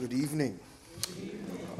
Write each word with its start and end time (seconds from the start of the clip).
Good 0.00 0.14
evening. 0.14 0.58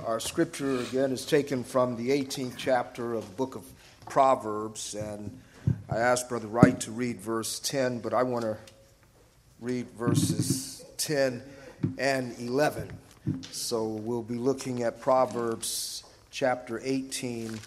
Our 0.05 0.21
scripture 0.21 0.81
again 0.81 1.11
is 1.11 1.25
taken 1.25 1.65
from 1.65 1.97
the 1.97 2.11
18th 2.11 2.53
chapter 2.59 3.15
of 3.15 3.27
the 3.27 3.35
book 3.35 3.55
of 3.55 3.65
Proverbs, 4.11 4.95
and 4.95 5.41
I 5.89 5.97
asked 5.97 6.29
Brother 6.29 6.47
Wright 6.47 6.79
to 6.81 6.91
read 6.91 7.19
verse 7.19 7.59
10, 7.61 8.01
but 8.01 8.13
I 8.13 8.25
want 8.25 8.45
to 8.45 8.59
read 9.59 9.89
verses 9.93 10.85
10 10.99 11.43
and 11.97 12.39
11. 12.39 12.91
So 13.53 13.85
we'll 13.87 14.23
be 14.23 14.35
looking 14.35 14.83
at 14.83 15.01
Proverbs 15.01 16.05
chapter 16.31 16.79
18, 16.85 17.59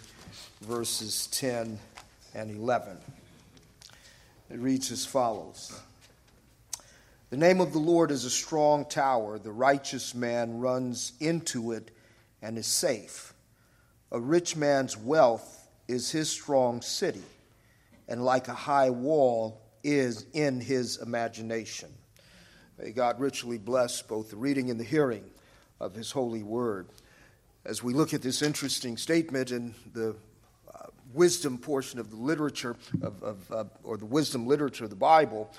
verses 0.60 1.26
10 1.32 1.80
and 2.32 2.50
11. 2.52 2.96
It 4.50 4.60
reads 4.60 4.92
as 4.92 5.04
follows. 5.04 5.80
The 7.34 7.40
name 7.40 7.60
of 7.60 7.72
the 7.72 7.80
Lord 7.80 8.12
is 8.12 8.24
a 8.24 8.30
strong 8.30 8.84
tower. 8.84 9.40
The 9.40 9.50
righteous 9.50 10.14
man 10.14 10.60
runs 10.60 11.14
into 11.18 11.72
it 11.72 11.90
and 12.40 12.56
is 12.56 12.68
safe. 12.68 13.34
A 14.12 14.20
rich 14.20 14.54
man's 14.54 14.96
wealth 14.96 15.66
is 15.88 16.12
his 16.12 16.30
strong 16.30 16.80
city, 16.80 17.24
and 18.06 18.24
like 18.24 18.46
a 18.46 18.54
high 18.54 18.90
wall 18.90 19.60
is 19.82 20.26
in 20.32 20.60
his 20.60 20.98
imagination. 20.98 21.92
May 22.78 22.92
God 22.92 23.18
richly 23.18 23.58
bless 23.58 24.00
both 24.00 24.30
the 24.30 24.36
reading 24.36 24.70
and 24.70 24.78
the 24.78 24.84
hearing 24.84 25.24
of 25.80 25.92
his 25.92 26.12
holy 26.12 26.44
word. 26.44 26.86
As 27.64 27.82
we 27.82 27.94
look 27.94 28.14
at 28.14 28.22
this 28.22 28.42
interesting 28.42 28.96
statement 28.96 29.50
in 29.50 29.74
the 29.92 30.14
uh, 30.72 30.86
wisdom 31.12 31.58
portion 31.58 31.98
of 31.98 32.10
the 32.10 32.16
literature 32.16 32.76
of, 33.02 33.20
of 33.24 33.50
uh, 33.50 33.64
or 33.82 33.96
the 33.96 34.06
wisdom 34.06 34.46
literature 34.46 34.84
of 34.84 34.90
the 34.90 34.94
Bible, 34.94 35.50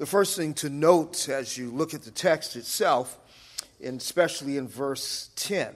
the 0.00 0.06
first 0.06 0.34
thing 0.34 0.54
to 0.54 0.70
note 0.70 1.28
as 1.28 1.58
you 1.58 1.70
look 1.70 1.92
at 1.92 2.00
the 2.00 2.10
text 2.10 2.56
itself, 2.56 3.18
and 3.84 4.00
especially 4.00 4.56
in 4.56 4.66
verse 4.66 5.28
10, 5.36 5.74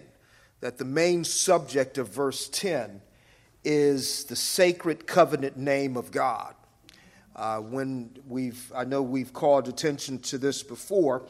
that 0.60 0.79
the 0.79 0.85
main 0.87 1.24
subject 1.24 1.99
of 1.99 2.09
verse 2.09 2.49
10 2.49 3.02
is 3.65 4.24
the 4.24 4.34
sacred 4.34 5.07
covenant 5.07 5.59
name 5.59 5.99
of 5.99 6.10
God. 6.10 6.54
Uh, 7.37 7.59
when 7.59 8.16
we've, 8.26 8.73
I 8.74 8.84
know 8.84 9.02
we've 9.02 9.34
called 9.34 9.68
attention 9.68 10.18
to 10.21 10.38
this 10.38 10.62
before, 10.62 11.24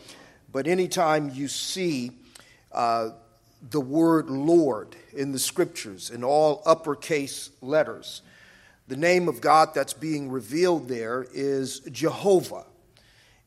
but 0.52 0.68
anytime 0.68 1.32
you 1.34 1.48
see 1.48 2.12
uh, 2.70 3.10
the 3.70 3.80
word 3.80 4.30
Lord 4.30 4.94
in 5.12 5.32
the 5.32 5.40
scriptures 5.40 6.10
in 6.10 6.22
all 6.22 6.62
uppercase 6.64 7.50
letters, 7.60 8.22
the 8.86 8.96
name 8.96 9.26
of 9.26 9.40
God 9.40 9.70
that's 9.74 9.94
being 9.94 10.30
revealed 10.30 10.86
there 10.86 11.26
is 11.32 11.80
Jehovah. 11.90 12.66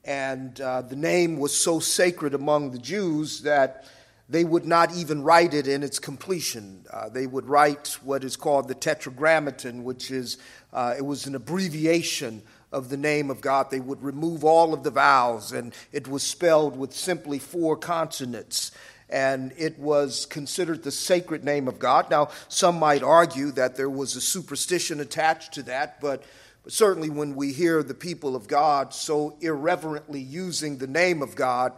And 0.07 0.59
uh, 0.61 0.83
the 0.83 0.95
name 0.95 1.37
was 1.37 1.55
so 1.55 1.81
sacred 1.81 2.33
among 2.33 2.71
the 2.71 2.79
Jews 2.79 3.41
that 3.41 3.83
they 4.29 4.45
would 4.45 4.65
not 4.65 4.95
even 4.95 5.21
write 5.21 5.53
it 5.53 5.67
in 5.67 5.83
its 5.83 5.99
completion. 5.99 6.85
Uh, 6.91 7.09
they 7.09 7.27
would 7.27 7.45
write 7.45 7.97
what 8.01 8.23
is 8.23 8.37
called 8.37 8.69
the 8.69 8.73
Tetragrammaton, 8.73 9.83
which 9.83 10.09
is 10.09 10.37
uh, 10.71 10.95
it 10.97 11.05
was 11.05 11.27
an 11.27 11.35
abbreviation 11.35 12.41
of 12.71 12.87
the 12.87 12.95
name 12.95 13.29
of 13.29 13.41
God. 13.41 13.69
They 13.69 13.81
would 13.81 14.01
remove 14.01 14.45
all 14.45 14.73
of 14.73 14.83
the 14.83 14.91
vowels, 14.91 15.51
and 15.51 15.73
it 15.91 16.07
was 16.07 16.23
spelled 16.23 16.77
with 16.77 16.93
simply 16.93 17.37
four 17.37 17.75
consonants. 17.75 18.71
And 19.09 19.53
it 19.57 19.77
was 19.77 20.25
considered 20.25 20.83
the 20.83 20.91
sacred 20.91 21.43
name 21.43 21.67
of 21.67 21.79
God. 21.79 22.09
Now, 22.09 22.29
some 22.47 22.79
might 22.79 23.03
argue 23.03 23.51
that 23.51 23.75
there 23.75 23.89
was 23.89 24.15
a 24.15 24.21
superstition 24.21 24.99
attached 24.99 25.53
to 25.53 25.63
that, 25.63 25.99
but 25.99 26.23
but 26.67 26.73
certainly, 26.73 27.09
when 27.09 27.33
we 27.33 27.53
hear 27.53 27.81
the 27.81 27.93
people 27.93 28.35
of 28.35 28.49
God 28.49 28.93
so 28.93 29.37
irreverently 29.39 30.19
using 30.19 30.79
the 30.79 30.85
name 30.85 31.21
of 31.21 31.33
God, 31.33 31.71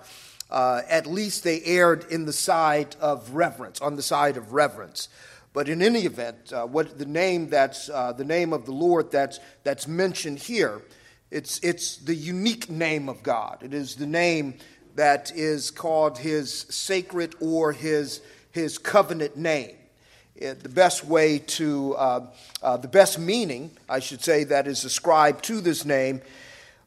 uh, 0.50 0.82
at 0.90 1.06
least 1.06 1.44
they 1.44 1.62
erred 1.62 2.06
in 2.10 2.26
the 2.26 2.34
side 2.34 2.96
of 3.00 3.36
reverence, 3.36 3.80
on 3.82 3.98
the 3.98 4.02
side 4.02 4.36
of 4.36 4.52
reverence. 4.52 5.08
But 5.54 5.70
in 5.70 5.84
any 5.84 6.06
event, 6.06 6.52
uh, 6.52 6.66
what 6.66 6.98
the 6.98 7.06
name 7.06 7.50
that's 7.50 7.88
uh, 7.88 8.14
the 8.14 8.24
name 8.24 8.52
of 8.52 8.66
the 8.66 8.72
Lord 8.72 9.12
that's 9.12 9.40
that's 9.62 9.88
mentioned 9.88 10.40
here, 10.40 10.82
it's 11.30 11.60
it's 11.60 11.98
the 11.98 12.16
unique 12.16 12.68
name 12.68 13.10
of 13.10 13.22
God. 13.22 13.60
It 13.62 13.76
is 13.76 13.96
the 13.96 14.08
name 14.08 14.56
that 14.96 15.32
is 15.36 15.70
called 15.70 16.18
His 16.18 16.62
sacred 16.72 17.36
or 17.40 17.74
His 17.74 18.22
His 18.50 18.80
covenant 18.80 19.38
name 19.38 19.79
the 20.40 20.70
best 20.70 21.06
way 21.06 21.40
to, 21.40 21.96
uh, 21.96 22.28
uh, 22.64 22.78
the 22.78 22.88
best 22.88 23.20
meaning, 23.20 23.72
I 23.90 24.00
should 24.00 24.24
say, 24.24 24.46
that 24.46 24.68
is 24.68 24.86
ascribed 24.86 25.44
to 25.46 25.60
this 25.60 25.84
name 25.84 26.22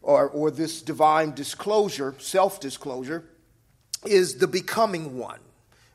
or, 0.00 0.28
or 0.28 0.50
this 0.50 0.80
divine 0.80 1.32
disclosure, 1.32 2.14
self 2.18 2.60
disclosure, 2.60 3.24
is 4.06 4.36
the 4.36 4.48
becoming 4.48 5.18
one. 5.18 5.38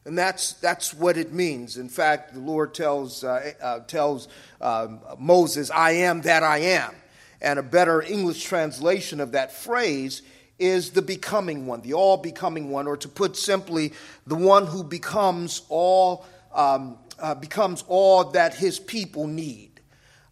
And 0.06 0.18
that's, 0.18 0.54
that's 0.54 0.94
what 0.94 1.18
it 1.18 1.34
means. 1.34 1.78
In 1.78 1.90
fact, 1.90 2.34
the 2.34 2.40
Lord 2.40 2.74
tells, 2.74 3.24
uh, 3.24 3.52
uh 3.62 3.80
tells 3.82 4.28
um, 4.62 5.02
Moses, 5.18 5.70
I 5.72 5.92
am 5.92 6.22
that 6.22 6.44
I 6.44 6.60
am. 6.60 6.94
And 7.42 7.60
a 7.60 7.64
better 7.64 8.02
English 8.02 8.44
translation 8.44 9.20
of 9.20 9.34
that 9.34 9.52
phrase 9.52 10.22
is 10.60 10.92
the 10.92 11.02
becoming 11.02 11.68
one, 11.68 11.82
the 11.82 11.94
all 11.94 12.18
becoming 12.18 12.70
one, 12.70 12.88
or 12.88 12.98
to 12.98 13.08
put 13.08 13.36
simply, 13.36 13.94
the 14.26 14.36
one 14.36 14.66
who 14.66 14.84
becomes 14.84 15.64
all 15.70 16.26
um, 16.54 16.98
uh, 17.20 17.36
becomes 17.36 17.84
all 17.88 18.26
that 18.32 18.54
his 18.54 18.80
people 18.80 19.28
need. 19.28 19.82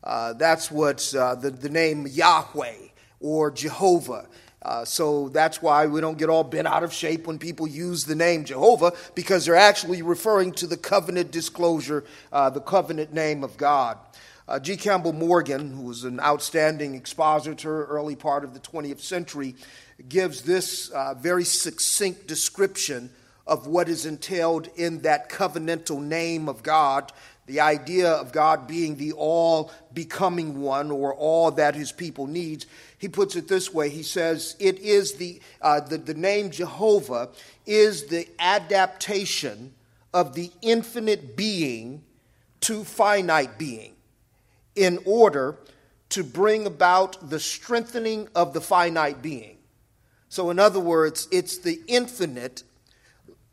Uh, 0.03 0.33
that's 0.33 0.69
what 0.69 1.13
uh, 1.15 1.35
the, 1.35 1.49
the 1.49 1.69
name 1.69 2.05
Yahweh 2.07 2.75
or 3.19 3.49
Jehovah. 3.49 4.27
Uh, 4.61 4.85
so 4.85 5.29
that's 5.29 5.61
why 5.61 5.85
we 5.85 6.01
don't 6.01 6.17
get 6.17 6.29
all 6.29 6.43
bent 6.43 6.67
out 6.67 6.83
of 6.83 6.91
shape 6.93 7.27
when 7.27 7.37
people 7.37 7.67
use 7.67 8.05
the 8.05 8.15
name 8.15 8.45
Jehovah, 8.45 8.93
because 9.13 9.45
they're 9.45 9.55
actually 9.55 10.01
referring 10.01 10.51
to 10.53 10.67
the 10.67 10.77
covenant 10.77 11.31
disclosure, 11.31 12.03
uh, 12.31 12.49
the 12.49 12.61
covenant 12.61 13.13
name 13.13 13.43
of 13.43 13.57
God. 13.57 13.97
Uh, 14.47 14.59
G. 14.59 14.77
Campbell 14.77 15.13
Morgan, 15.13 15.71
who 15.71 15.83
was 15.83 16.03
an 16.03 16.19
outstanding 16.19 16.93
expositor 16.93 17.85
early 17.85 18.15
part 18.15 18.43
of 18.43 18.53
the 18.53 18.59
20th 18.59 19.01
century, 19.01 19.55
gives 20.07 20.41
this 20.43 20.91
very 21.19 21.43
succinct 21.43 22.27
description 22.27 23.09
of 23.47 23.67
what 23.67 23.87
is 23.87 24.05
entailed 24.05 24.69
in 24.75 25.01
that 25.01 25.29
covenantal 25.29 26.01
name 26.01 26.49
of 26.49 26.63
God, 26.63 27.11
the 27.45 27.59
idea 27.59 28.09
of 28.11 28.31
God 28.31 28.67
being 28.67 28.95
the 28.95 29.11
all 29.13 29.71
becoming 29.93 30.61
one 30.61 30.89
or 30.89 31.13
all 31.13 31.51
that 31.51 31.75
his 31.75 31.91
people 31.91 32.25
needs. 32.25 32.65
He 32.97 33.07
puts 33.07 33.35
it 33.35 33.47
this 33.47 33.73
way 33.73 33.89
He 33.89 34.03
says, 34.03 34.55
It 34.59 34.79
is 34.79 35.13
the, 35.13 35.39
uh, 35.61 35.81
the, 35.81 35.97
the 35.97 36.15
name 36.15 36.49
Jehovah 36.49 37.29
is 37.65 38.05
the 38.05 38.27
adaptation 38.39 39.73
of 40.13 40.33
the 40.33 40.51
infinite 40.61 41.35
being 41.35 42.03
to 42.61 42.83
finite 42.83 43.59
being 43.59 43.93
in 44.75 44.97
order 45.05 45.57
to 46.09 46.23
bring 46.23 46.65
about 46.65 47.29
the 47.29 47.39
strengthening 47.39 48.27
of 48.33 48.53
the 48.53 48.61
finite 48.61 49.21
being. 49.21 49.57
So, 50.29 50.49
in 50.49 50.57
other 50.57 50.79
words, 50.79 51.27
it's 51.31 51.57
the 51.57 51.81
infinite 51.87 52.63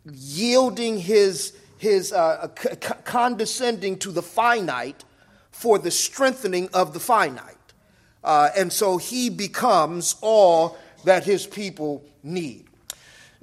yielding 0.04 0.98
his, 0.98 1.56
his 1.78 2.12
uh, 2.12 2.48
c- 2.58 2.70
condescending 3.04 3.98
to 3.98 4.10
the 4.10 4.22
finite 4.22 5.04
for 5.50 5.78
the 5.78 5.90
strengthening 5.90 6.68
of 6.72 6.92
the 6.92 7.00
finite. 7.00 7.56
Uh, 8.24 8.50
and 8.56 8.72
so 8.72 8.98
he 8.98 9.30
becomes 9.30 10.16
all 10.20 10.76
that 11.04 11.24
his 11.24 11.46
people 11.46 12.04
need. 12.22 12.66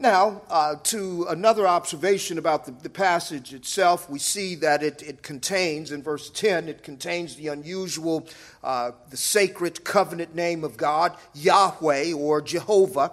Now, 0.01 0.43
uh, 0.49 0.75
to 0.83 1.25
another 1.27 1.67
observation 1.67 2.37
about 2.37 2.65
the, 2.65 2.71
the, 2.71 2.89
passage 2.89 3.53
itself, 3.53 4.09
we 4.09 4.17
see 4.17 4.55
that 4.55 4.81
it, 4.81 5.01
it, 5.01 5.21
contains, 5.21 5.91
in 5.91 6.01
verse 6.01 6.29
10, 6.29 6.69
it 6.69 6.83
contains 6.83 7.35
the 7.35 7.49
unusual, 7.49 8.25
uh, 8.63 8.91
the 9.09 9.17
sacred 9.17 9.83
covenant 9.83 10.33
name 10.33 10.63
of 10.63 10.77
God, 10.77 11.17
Yahweh 11.33 12.13
or 12.13 12.41
Jehovah. 12.41 13.11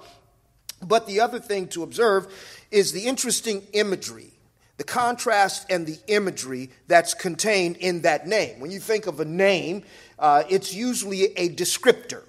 But 0.82 1.06
the 1.06 1.20
other 1.20 1.38
thing 1.38 1.68
to 1.68 1.82
observe 1.82 2.26
is 2.70 2.92
the 2.92 3.06
interesting 3.06 3.62
imagery, 3.72 4.32
the 4.76 4.84
contrast 4.84 5.70
and 5.70 5.86
the 5.86 5.98
imagery 6.06 6.70
that's 6.86 7.14
contained 7.14 7.76
in 7.78 8.02
that 8.02 8.26
name. 8.26 8.60
When 8.60 8.70
you 8.70 8.80
think 8.80 9.06
of 9.06 9.20
a 9.20 9.24
name, 9.24 9.84
uh, 10.18 10.44
it's 10.48 10.74
usually 10.74 11.24
a 11.36 11.48
descriptor. 11.48 12.22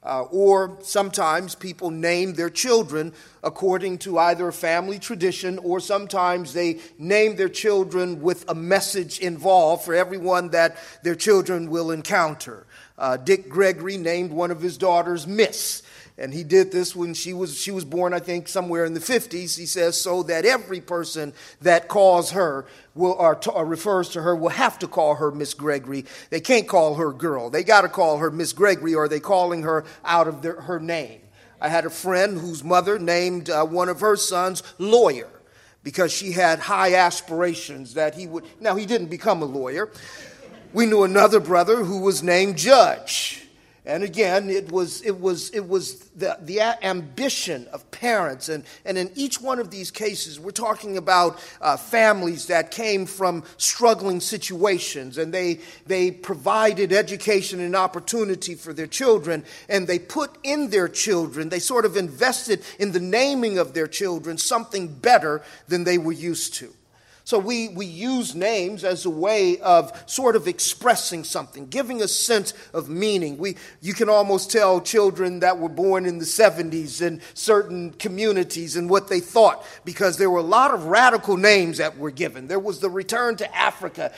Uh, 0.00 0.22
or 0.30 0.78
sometimes 0.80 1.56
people 1.56 1.90
name 1.90 2.32
their 2.34 2.48
children 2.48 3.12
according 3.42 3.98
to 3.98 4.16
either 4.18 4.46
a 4.48 4.52
family 4.52 4.98
tradition, 4.98 5.58
or 5.58 5.80
sometimes 5.80 6.52
they 6.52 6.78
name 6.98 7.34
their 7.34 7.48
children 7.48 8.22
with 8.22 8.48
a 8.48 8.54
message 8.54 9.18
involved 9.18 9.84
for 9.84 9.94
everyone 9.94 10.48
that 10.50 10.76
their 11.02 11.16
children 11.16 11.68
will 11.68 11.90
encounter. 11.90 12.64
Uh, 12.96 13.16
Dick 13.16 13.48
Gregory 13.48 13.96
named 13.96 14.30
one 14.30 14.52
of 14.52 14.62
his 14.62 14.78
daughters 14.78 15.26
Miss 15.26 15.82
and 16.18 16.34
he 16.34 16.42
did 16.42 16.72
this 16.72 16.96
when 16.96 17.14
she 17.14 17.32
was 17.32 17.58
she 17.58 17.70
was 17.70 17.84
born 17.84 18.12
i 18.12 18.18
think 18.18 18.48
somewhere 18.48 18.84
in 18.84 18.94
the 18.94 19.00
50s 19.00 19.56
he 19.56 19.66
says 19.66 20.00
so 20.00 20.22
that 20.22 20.44
every 20.44 20.80
person 20.80 21.32
that 21.60 21.88
calls 21.88 22.32
her 22.32 22.66
will 22.94 23.12
or, 23.12 23.34
t- 23.34 23.50
or 23.50 23.64
refers 23.64 24.08
to 24.10 24.22
her 24.22 24.34
will 24.34 24.48
have 24.48 24.78
to 24.78 24.88
call 24.88 25.14
her 25.14 25.30
miss 25.30 25.54
gregory 25.54 26.04
they 26.30 26.40
can't 26.40 26.68
call 26.68 26.94
her 26.96 27.12
girl 27.12 27.50
they 27.50 27.62
got 27.62 27.82
to 27.82 27.88
call 27.88 28.18
her 28.18 28.30
miss 28.30 28.52
gregory 28.52 28.94
or 28.94 29.08
they 29.08 29.20
calling 29.20 29.62
her 29.62 29.84
out 30.04 30.28
of 30.28 30.42
their, 30.42 30.60
her 30.62 30.80
name 30.80 31.20
i 31.60 31.68
had 31.68 31.84
a 31.84 31.90
friend 31.90 32.38
whose 32.38 32.62
mother 32.64 32.98
named 32.98 33.48
uh, 33.50 33.64
one 33.64 33.88
of 33.88 34.00
her 34.00 34.16
sons 34.16 34.62
lawyer 34.78 35.30
because 35.88 36.12
she 36.12 36.32
had 36.32 36.58
high 36.58 36.94
aspirations 36.94 37.94
that 37.94 38.14
he 38.14 38.26
would. 38.26 38.44
Now, 38.60 38.76
he 38.76 38.84
didn't 38.84 39.08
become 39.08 39.40
a 39.40 39.46
lawyer. 39.46 39.90
We 40.74 40.86
knew 40.86 41.02
another 41.02 41.40
brother 41.40 41.84
who 41.84 42.00
was 42.00 42.22
named 42.22 42.58
Judge. 42.58 43.47
And 43.88 44.04
again, 44.04 44.50
it 44.50 44.70
was, 44.70 45.00
it 45.00 45.18
was, 45.18 45.48
it 45.48 45.66
was 45.66 46.00
the, 46.10 46.36
the 46.42 46.60
ambition 46.84 47.66
of 47.72 47.90
parents. 47.90 48.50
And, 48.50 48.64
and 48.84 48.98
in 48.98 49.10
each 49.14 49.40
one 49.40 49.58
of 49.58 49.70
these 49.70 49.90
cases, 49.90 50.38
we're 50.38 50.50
talking 50.50 50.98
about 50.98 51.42
uh, 51.62 51.78
families 51.78 52.48
that 52.48 52.70
came 52.70 53.06
from 53.06 53.44
struggling 53.56 54.20
situations 54.20 55.16
and 55.16 55.32
they, 55.32 55.60
they 55.86 56.10
provided 56.10 56.92
education 56.92 57.60
and 57.60 57.74
opportunity 57.74 58.54
for 58.54 58.74
their 58.74 58.86
children. 58.86 59.42
And 59.70 59.86
they 59.86 59.98
put 59.98 60.36
in 60.42 60.68
their 60.68 60.88
children, 60.88 61.48
they 61.48 61.58
sort 61.58 61.86
of 61.86 61.96
invested 61.96 62.62
in 62.78 62.92
the 62.92 63.00
naming 63.00 63.56
of 63.56 63.72
their 63.72 63.86
children 63.86 64.36
something 64.36 64.88
better 64.88 65.42
than 65.66 65.84
they 65.84 65.96
were 65.96 66.12
used 66.12 66.52
to. 66.56 66.74
So 67.28 67.38
we, 67.38 67.68
we 67.68 67.84
use 67.84 68.34
names 68.34 68.84
as 68.84 69.04
a 69.04 69.10
way 69.10 69.58
of 69.58 69.92
sort 70.06 70.34
of 70.34 70.48
expressing 70.48 71.24
something, 71.24 71.66
giving 71.66 72.00
a 72.00 72.08
sense 72.08 72.54
of 72.72 72.88
meaning. 72.88 73.36
We, 73.36 73.56
you 73.82 73.92
can 73.92 74.08
almost 74.08 74.50
tell 74.50 74.80
children 74.80 75.40
that 75.40 75.58
were 75.58 75.68
born 75.68 76.06
in 76.06 76.16
the 76.20 76.24
70s 76.24 77.02
in 77.02 77.20
certain 77.34 77.90
communities 77.90 78.76
and 78.76 78.88
what 78.88 79.08
they 79.08 79.20
thought 79.20 79.62
because 79.84 80.16
there 80.16 80.30
were 80.30 80.38
a 80.38 80.42
lot 80.42 80.72
of 80.72 80.86
radical 80.86 81.36
names 81.36 81.76
that 81.76 81.98
were 81.98 82.10
given. 82.10 82.46
There 82.46 82.58
was 82.58 82.80
the 82.80 82.88
return 82.88 83.36
to 83.36 83.54
Africa 83.54 84.10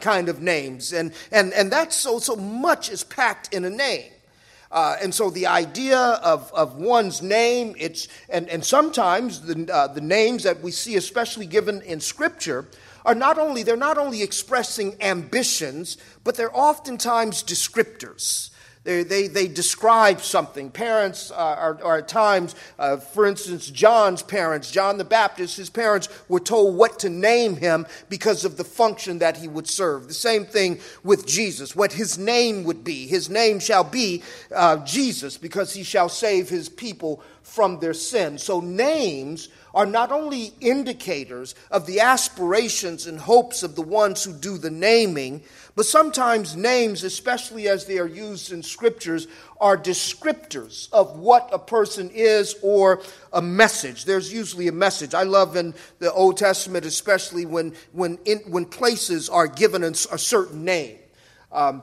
kind 0.00 0.28
of 0.28 0.42
names, 0.42 0.92
and, 0.92 1.12
and, 1.30 1.52
and 1.52 1.70
that's 1.70 1.94
so, 1.94 2.18
so 2.18 2.34
much 2.34 2.90
is 2.90 3.04
packed 3.04 3.54
in 3.54 3.64
a 3.66 3.70
name. 3.70 4.10
Uh, 4.70 4.96
and 5.00 5.14
so 5.14 5.30
the 5.30 5.46
idea 5.46 5.98
of, 5.98 6.52
of 6.52 6.76
one's 6.76 7.22
name, 7.22 7.74
it's, 7.78 8.08
and, 8.28 8.48
and 8.48 8.64
sometimes 8.64 9.40
the, 9.40 9.72
uh, 9.72 9.88
the 9.88 10.00
names 10.00 10.42
that 10.42 10.60
we 10.60 10.70
see, 10.70 10.96
especially 10.96 11.46
given 11.46 11.80
in 11.82 12.00
Scripture, 12.00 12.66
are 13.04 13.14
not 13.14 13.38
only, 13.38 13.62
they're 13.62 13.76
not 13.76 13.96
only 13.96 14.22
expressing 14.22 14.94
ambitions, 15.00 15.96
but 16.24 16.34
they're 16.34 16.54
oftentimes 16.54 17.42
descriptors. 17.42 18.50
They, 18.88 19.02
they, 19.02 19.26
they 19.26 19.48
describe 19.48 20.22
something. 20.22 20.70
Parents 20.70 21.30
are, 21.30 21.78
are 21.82 21.98
at 21.98 22.08
times, 22.08 22.54
uh, 22.78 22.96
for 22.96 23.26
instance, 23.26 23.68
John's 23.68 24.22
parents, 24.22 24.70
John 24.70 24.96
the 24.96 25.04
Baptist, 25.04 25.58
his 25.58 25.68
parents 25.68 26.08
were 26.26 26.40
told 26.40 26.74
what 26.74 26.98
to 27.00 27.10
name 27.10 27.58
him 27.58 27.86
because 28.08 28.46
of 28.46 28.56
the 28.56 28.64
function 28.64 29.18
that 29.18 29.36
he 29.36 29.46
would 29.46 29.66
serve. 29.66 30.08
The 30.08 30.14
same 30.14 30.46
thing 30.46 30.80
with 31.04 31.26
Jesus, 31.26 31.76
what 31.76 31.92
his 31.92 32.16
name 32.16 32.64
would 32.64 32.82
be. 32.82 33.06
His 33.06 33.28
name 33.28 33.60
shall 33.60 33.84
be 33.84 34.22
uh, 34.56 34.78
Jesus 34.86 35.36
because 35.36 35.74
he 35.74 35.82
shall 35.82 36.08
save 36.08 36.48
his 36.48 36.70
people 36.70 37.22
from 37.48 37.80
their 37.80 37.94
sins. 37.94 38.42
So 38.42 38.60
names 38.60 39.48
are 39.74 39.86
not 39.86 40.12
only 40.12 40.52
indicators 40.60 41.54
of 41.70 41.86
the 41.86 42.00
aspirations 42.00 43.06
and 43.06 43.18
hopes 43.18 43.62
of 43.62 43.74
the 43.74 43.82
ones 43.82 44.22
who 44.22 44.32
do 44.32 44.58
the 44.58 44.70
naming, 44.70 45.42
but 45.74 45.86
sometimes 45.86 46.56
names, 46.56 47.04
especially 47.04 47.68
as 47.68 47.86
they 47.86 47.98
are 47.98 48.06
used 48.06 48.52
in 48.52 48.62
scriptures, 48.62 49.28
are 49.60 49.76
descriptors 49.76 50.88
of 50.92 51.18
what 51.18 51.48
a 51.52 51.58
person 51.58 52.10
is 52.12 52.56
or 52.62 53.02
a 53.32 53.40
message. 53.40 54.04
There's 54.04 54.32
usually 54.32 54.68
a 54.68 54.72
message. 54.72 55.14
I 55.14 55.22
love 55.22 55.56
in 55.56 55.74
the 56.00 56.12
Old 56.12 56.36
Testament, 56.36 56.84
especially 56.84 57.46
when, 57.46 57.74
when, 57.92 58.18
in, 58.24 58.38
when 58.50 58.64
places 58.66 59.28
are 59.28 59.46
given 59.46 59.84
a, 59.84 59.90
a 59.90 60.18
certain 60.18 60.64
name. 60.64 60.98
Um, 61.50 61.82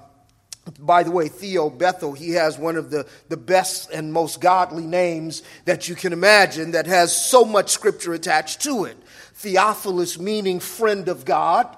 by 0.80 1.04
the 1.04 1.12
way, 1.12 1.28
Theo 1.28 1.70
Bethel, 1.70 2.14
he 2.14 2.32
has 2.32 2.58
one 2.58 2.76
of 2.76 2.90
the, 2.90 3.08
the 3.30 3.38
best 3.38 3.92
and 3.92 4.12
most 4.12 4.42
godly 4.42 4.86
names 4.86 5.44
that 5.66 5.88
you 5.88 5.96
can 5.96 6.14
imagine 6.14 6.72
that 6.72 6.88
has 6.88 7.16
so 7.16 7.46
much 7.46 7.70
scripture 7.70 8.14
attached 8.14 8.62
to 8.62 8.86
it. 8.86 8.98
Theophilus, 9.36 10.18
meaning 10.18 10.60
friend 10.60 11.08
of 11.08 11.26
God 11.26 11.76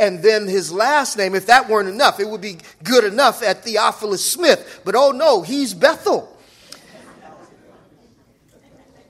and 0.00 0.22
then 0.22 0.48
his 0.48 0.72
last 0.72 1.18
name, 1.18 1.34
if 1.34 1.44
that 1.46 1.68
weren't 1.68 1.90
enough, 1.90 2.20
it 2.20 2.26
would 2.26 2.40
be 2.40 2.56
good 2.82 3.04
enough 3.04 3.42
at 3.42 3.64
Theophilus 3.64 4.24
Smith. 4.24 4.80
But 4.82 4.94
oh 4.94 5.10
no, 5.10 5.42
he's 5.42 5.74
Bethel. 5.74 6.34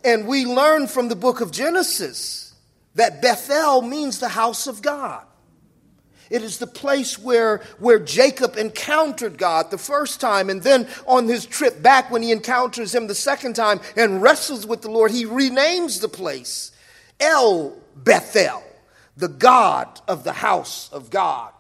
And 0.05 0.27
we 0.27 0.47
learn 0.47 0.89
from 0.89 1.09
the 1.09 1.15
book 1.15 1.41
of 1.41 1.53
Genesis 1.53 2.55
that 2.97 3.23
Bethel 3.23 3.83
means 3.83 4.19
the 4.19 4.29
house 4.29 4.67
of 4.67 4.83
God. 4.83 5.23
It 6.31 6.43
is 6.43 6.59
the 6.59 6.67
place 6.67 7.19
where, 7.19 7.59
where 7.79 7.99
Jacob 7.99 8.57
encountered 8.57 9.37
God 9.37 9.71
the 9.71 9.79
first 9.79 10.21
time, 10.21 10.49
and 10.49 10.63
then 10.63 10.89
on 11.07 11.27
his 11.27 11.45
trip 11.45 11.83
back, 11.83 12.11
when 12.11 12.23
he 12.23 12.31
encounters 12.31 12.95
him 12.95 13.09
the 13.09 13.15
second 13.15 13.57
time 13.57 13.81
and 13.97 14.23
wrestles 14.23 14.65
with 14.65 14.83
the 14.83 14.91
Lord, 14.91 15.11
he 15.11 15.25
renames 15.27 16.01
the 16.01 16.09
place 16.09 16.71
El 17.19 17.77
Bethel 17.97 18.63
the 19.17 19.29
God 19.29 20.01
of 20.09 20.25
the 20.25 20.33
house 20.33 20.89
of 20.93 21.11
God. 21.11 21.53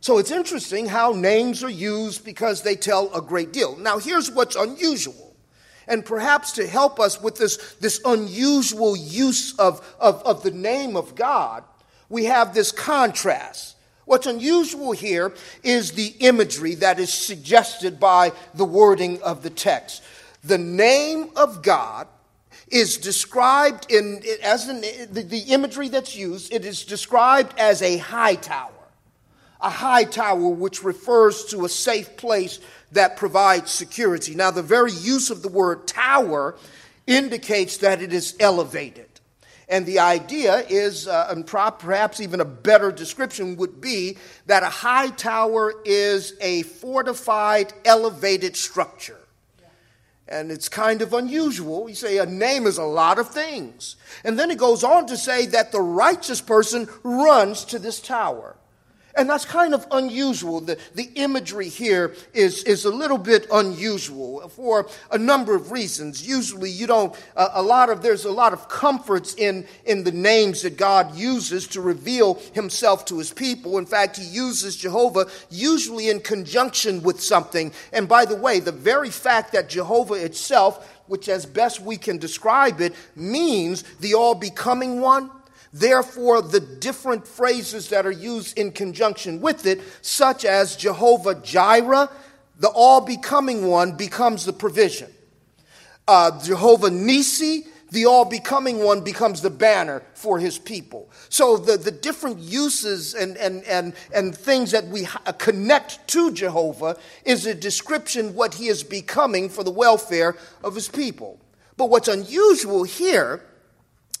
So 0.00 0.18
it's 0.18 0.30
interesting 0.30 0.86
how 0.86 1.12
names 1.12 1.62
are 1.62 1.70
used 1.70 2.24
because 2.24 2.62
they 2.62 2.74
tell 2.74 3.14
a 3.14 3.20
great 3.20 3.52
deal. 3.52 3.76
Now, 3.76 3.98
here's 3.98 4.30
what's 4.30 4.56
unusual. 4.56 5.34
And 5.86 6.04
perhaps 6.04 6.52
to 6.52 6.66
help 6.66 7.00
us 7.00 7.20
with 7.20 7.36
this, 7.36 7.74
this 7.80 8.00
unusual 8.04 8.96
use 8.96 9.58
of, 9.58 9.84
of, 9.98 10.22
of 10.22 10.42
the 10.42 10.52
name 10.52 10.96
of 10.96 11.14
God, 11.14 11.64
we 12.08 12.24
have 12.26 12.54
this 12.54 12.72
contrast. 12.72 13.76
What's 14.10 14.26
unusual 14.26 14.90
here 14.90 15.32
is 15.62 15.92
the 15.92 16.12
imagery 16.18 16.74
that 16.74 16.98
is 16.98 17.12
suggested 17.12 18.00
by 18.00 18.32
the 18.54 18.64
wording 18.64 19.22
of 19.22 19.44
the 19.44 19.50
text. 19.50 20.02
The 20.42 20.58
name 20.58 21.30
of 21.36 21.62
God 21.62 22.08
is 22.66 22.96
described 22.96 23.86
in 23.88 24.20
as 24.42 24.66
an, 24.66 24.80
the, 25.12 25.22
the 25.22 25.52
imagery 25.52 25.88
that's 25.88 26.16
used 26.16 26.52
it 26.52 26.64
is 26.64 26.84
described 26.84 27.56
as 27.56 27.82
a 27.82 27.98
high 27.98 28.34
tower. 28.34 28.72
A 29.60 29.70
high 29.70 30.02
tower 30.02 30.48
which 30.48 30.82
refers 30.82 31.44
to 31.44 31.64
a 31.64 31.68
safe 31.68 32.16
place 32.16 32.58
that 32.90 33.16
provides 33.16 33.70
security. 33.70 34.34
Now 34.34 34.50
the 34.50 34.60
very 34.60 34.90
use 34.90 35.30
of 35.30 35.42
the 35.42 35.48
word 35.48 35.86
tower 35.86 36.56
indicates 37.06 37.76
that 37.76 38.02
it 38.02 38.12
is 38.12 38.34
elevated 38.40 39.09
and 39.70 39.86
the 39.86 40.00
idea 40.00 40.64
is, 40.68 41.08
uh, 41.08 41.28
and 41.30 41.46
perhaps 41.46 42.20
even 42.20 42.40
a 42.40 42.44
better 42.44 42.92
description 42.92 43.56
would 43.56 43.80
be, 43.80 44.18
that 44.46 44.62
a 44.62 44.68
high 44.68 45.08
tower 45.10 45.74
is 45.84 46.34
a 46.40 46.62
fortified, 46.62 47.72
elevated 47.84 48.56
structure 48.56 49.20
and 50.30 50.52
it's 50.52 50.68
kind 50.68 51.02
of 51.02 51.12
unusual. 51.12 51.88
You 51.88 51.94
say 51.94 52.18
a 52.18 52.26
name 52.26 52.66
is 52.66 52.78
a 52.78 52.84
lot 52.84 53.18
of 53.18 53.28
things. 53.28 53.96
And 54.24 54.38
then 54.38 54.50
it 54.50 54.58
goes 54.58 54.84
on 54.84 55.06
to 55.06 55.16
say 55.16 55.46
that 55.46 55.72
the 55.72 55.80
righteous 55.80 56.40
person 56.40 56.88
runs 57.02 57.64
to 57.66 57.78
this 57.78 58.00
tower. 58.00 58.56
And 59.16 59.28
that's 59.28 59.44
kind 59.44 59.74
of 59.74 59.86
unusual. 59.90 60.60
The, 60.60 60.78
the 60.94 61.10
imagery 61.14 61.68
here 61.68 62.14
is, 62.32 62.62
is 62.64 62.84
a 62.84 62.90
little 62.90 63.18
bit 63.18 63.46
unusual 63.52 64.48
for 64.48 64.88
a 65.10 65.18
number 65.18 65.54
of 65.54 65.72
reasons. 65.72 66.26
Usually, 66.26 66.70
you 66.70 66.86
don't, 66.86 67.14
uh, 67.36 67.48
a 67.54 67.62
lot 67.62 67.90
of, 67.90 68.02
there's 68.02 68.24
a 68.24 68.30
lot 68.30 68.52
of 68.52 68.68
comforts 68.68 69.34
in, 69.34 69.66
in 69.84 70.04
the 70.04 70.12
names 70.12 70.62
that 70.62 70.76
God 70.76 71.14
uses 71.16 71.66
to 71.68 71.80
reveal 71.80 72.34
himself 72.52 73.04
to 73.06 73.18
his 73.18 73.32
people. 73.32 73.78
In 73.78 73.86
fact, 73.86 74.16
he 74.16 74.24
uses 74.24 74.76
Jehovah 74.76 75.26
usually 75.50 76.08
in 76.08 76.20
conjunction 76.20 77.02
with 77.02 77.20
something. 77.20 77.72
And 77.92 78.08
by 78.08 78.24
the 78.24 78.36
way, 78.36 78.60
the 78.60 78.72
very 78.72 79.10
fact 79.10 79.52
that 79.52 79.68
Jehovah 79.68 80.14
itself, 80.14 80.98
which 81.06 81.28
as 81.28 81.44
best 81.46 81.80
we 81.80 81.96
can 81.96 82.18
describe 82.18 82.80
it, 82.80 82.94
means 83.16 83.82
the 84.00 84.14
all 84.14 84.34
becoming 84.34 85.00
one 85.00 85.30
Therefore, 85.72 86.42
the 86.42 86.60
different 86.60 87.26
phrases 87.26 87.88
that 87.90 88.04
are 88.04 88.10
used 88.10 88.58
in 88.58 88.72
conjunction 88.72 89.40
with 89.40 89.66
it, 89.66 89.80
such 90.02 90.44
as 90.44 90.74
Jehovah 90.74 91.36
Jireh, 91.36 92.10
the 92.58 92.68
all 92.68 93.00
becoming 93.00 93.66
one 93.68 93.96
becomes 93.96 94.44
the 94.44 94.52
provision. 94.52 95.10
Uh, 96.08 96.42
Jehovah 96.42 96.90
Nisi, 96.90 97.66
the 97.90 98.06
all 98.06 98.24
becoming 98.24 98.82
one 98.82 99.02
becomes 99.02 99.42
the 99.42 99.50
banner 99.50 100.02
for 100.14 100.38
his 100.38 100.58
people. 100.58 101.08
So 101.28 101.56
the, 101.56 101.76
the 101.76 101.90
different 101.90 102.38
uses 102.38 103.14
and, 103.14 103.36
and, 103.36 103.64
and, 103.64 103.94
and 104.12 104.36
things 104.36 104.72
that 104.72 104.86
we 104.88 105.08
connect 105.38 106.06
to 106.08 106.32
Jehovah 106.32 106.96
is 107.24 107.46
a 107.46 107.54
description 107.54 108.34
what 108.34 108.54
he 108.54 108.68
is 108.68 108.82
becoming 108.82 109.48
for 109.48 109.64
the 109.64 109.70
welfare 109.70 110.36
of 110.62 110.74
his 110.74 110.88
people. 110.88 111.40
But 111.76 111.90
what's 111.90 112.08
unusual 112.08 112.84
here 112.84 113.42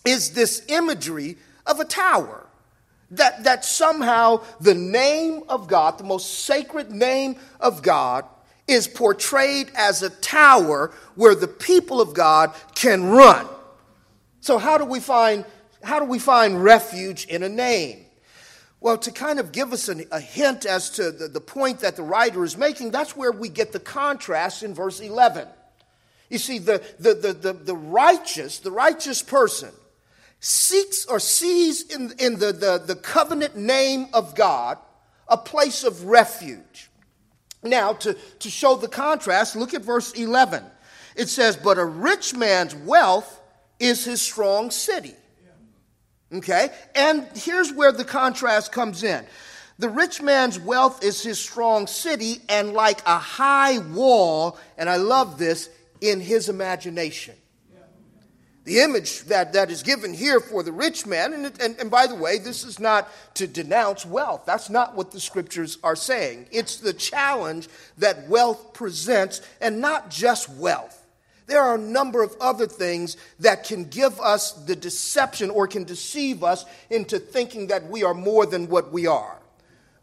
is 0.04 0.32
this 0.32 0.64
imagery 0.68 1.36
of 1.66 1.80
a 1.80 1.84
tower. 1.84 2.46
That, 3.12 3.42
that 3.42 3.64
somehow 3.64 4.42
the 4.60 4.74
name 4.74 5.42
of 5.48 5.66
God, 5.66 5.98
the 5.98 6.04
most 6.04 6.44
sacred 6.44 6.92
name 6.92 7.36
of 7.58 7.82
God, 7.82 8.24
is 8.68 8.86
portrayed 8.86 9.72
as 9.74 10.02
a 10.04 10.10
tower 10.10 10.92
where 11.16 11.34
the 11.34 11.48
people 11.48 12.00
of 12.00 12.14
God 12.14 12.54
can 12.76 13.04
run. 13.06 13.48
So 14.40 14.58
how 14.58 14.78
do 14.78 14.84
we 14.84 15.00
find 15.00 15.44
how 15.82 15.98
do 15.98 16.04
we 16.04 16.18
find 16.18 16.62
refuge 16.62 17.24
in 17.26 17.42
a 17.42 17.48
name? 17.48 18.04
Well, 18.80 18.98
to 18.98 19.10
kind 19.10 19.38
of 19.38 19.52
give 19.52 19.72
us 19.72 19.88
an, 19.88 20.04
a 20.10 20.20
hint 20.20 20.66
as 20.66 20.90
to 20.90 21.10
the, 21.10 21.28
the 21.28 21.40
point 21.40 21.80
that 21.80 21.96
the 21.96 22.02
writer 22.02 22.44
is 22.44 22.56
making, 22.56 22.90
that's 22.90 23.16
where 23.16 23.32
we 23.32 23.48
get 23.48 23.72
the 23.72 23.80
contrast 23.80 24.62
in 24.62 24.74
verse 24.74 25.00
11. 25.00 25.48
You 26.28 26.38
see, 26.38 26.58
the, 26.58 26.82
the, 26.98 27.14
the, 27.14 27.32
the, 27.32 27.52
the 27.52 27.74
righteous, 27.74 28.58
the 28.58 28.70
righteous 28.70 29.22
person, 29.22 29.70
seeks 30.40 31.04
or 31.04 31.20
sees 31.20 31.82
in, 31.82 32.12
in 32.18 32.38
the, 32.38 32.52
the, 32.52 32.82
the 32.84 32.96
covenant 32.96 33.56
name 33.56 34.06
of 34.12 34.34
God 34.34 34.78
a 35.28 35.36
place 35.36 35.84
of 35.84 36.04
refuge. 36.04 36.90
Now, 37.62 37.92
to, 37.92 38.14
to 38.14 38.50
show 38.50 38.74
the 38.74 38.88
contrast, 38.88 39.54
look 39.54 39.74
at 39.74 39.82
verse 39.82 40.12
11. 40.12 40.64
It 41.14 41.28
says, 41.28 41.56
But 41.56 41.78
a 41.78 41.84
rich 41.84 42.34
man's 42.34 42.74
wealth 42.74 43.40
is 43.78 44.04
his 44.04 44.22
strong 44.22 44.70
city. 44.70 45.14
Okay? 46.32 46.70
And 46.94 47.26
here's 47.34 47.72
where 47.72 47.92
the 47.92 48.04
contrast 48.04 48.72
comes 48.72 49.02
in. 49.02 49.24
The 49.78 49.88
rich 49.88 50.22
man's 50.22 50.58
wealth 50.58 51.02
is 51.02 51.22
his 51.22 51.38
strong 51.38 51.86
city, 51.86 52.42
and 52.48 52.72
like 52.72 53.00
a 53.06 53.18
high 53.18 53.78
wall, 53.78 54.58
and 54.76 54.88
I 54.88 54.96
love 54.96 55.38
this, 55.38 55.70
in 56.00 56.20
his 56.20 56.48
imagination. 56.48 57.34
The 58.70 58.82
image 58.82 59.22
that, 59.22 59.54
that 59.54 59.68
is 59.68 59.82
given 59.82 60.14
here 60.14 60.38
for 60.38 60.62
the 60.62 60.70
rich 60.70 61.04
man, 61.04 61.32
and, 61.32 61.60
and, 61.60 61.76
and 61.80 61.90
by 61.90 62.06
the 62.06 62.14
way, 62.14 62.38
this 62.38 62.62
is 62.62 62.78
not 62.78 63.08
to 63.34 63.48
denounce 63.48 64.06
wealth. 64.06 64.44
That's 64.46 64.70
not 64.70 64.94
what 64.94 65.10
the 65.10 65.18
scriptures 65.18 65.78
are 65.82 65.96
saying. 65.96 66.46
It's 66.52 66.76
the 66.76 66.92
challenge 66.92 67.68
that 67.98 68.28
wealth 68.28 68.72
presents, 68.72 69.40
and 69.60 69.80
not 69.80 70.08
just 70.08 70.48
wealth. 70.50 71.04
There 71.48 71.60
are 71.60 71.74
a 71.74 71.80
number 71.80 72.22
of 72.22 72.36
other 72.40 72.68
things 72.68 73.16
that 73.40 73.64
can 73.64 73.86
give 73.86 74.20
us 74.20 74.52
the 74.52 74.76
deception 74.76 75.50
or 75.50 75.66
can 75.66 75.82
deceive 75.82 76.44
us 76.44 76.64
into 76.90 77.18
thinking 77.18 77.66
that 77.66 77.90
we 77.90 78.04
are 78.04 78.14
more 78.14 78.46
than 78.46 78.68
what 78.68 78.92
we 78.92 79.08
are. 79.08 79.39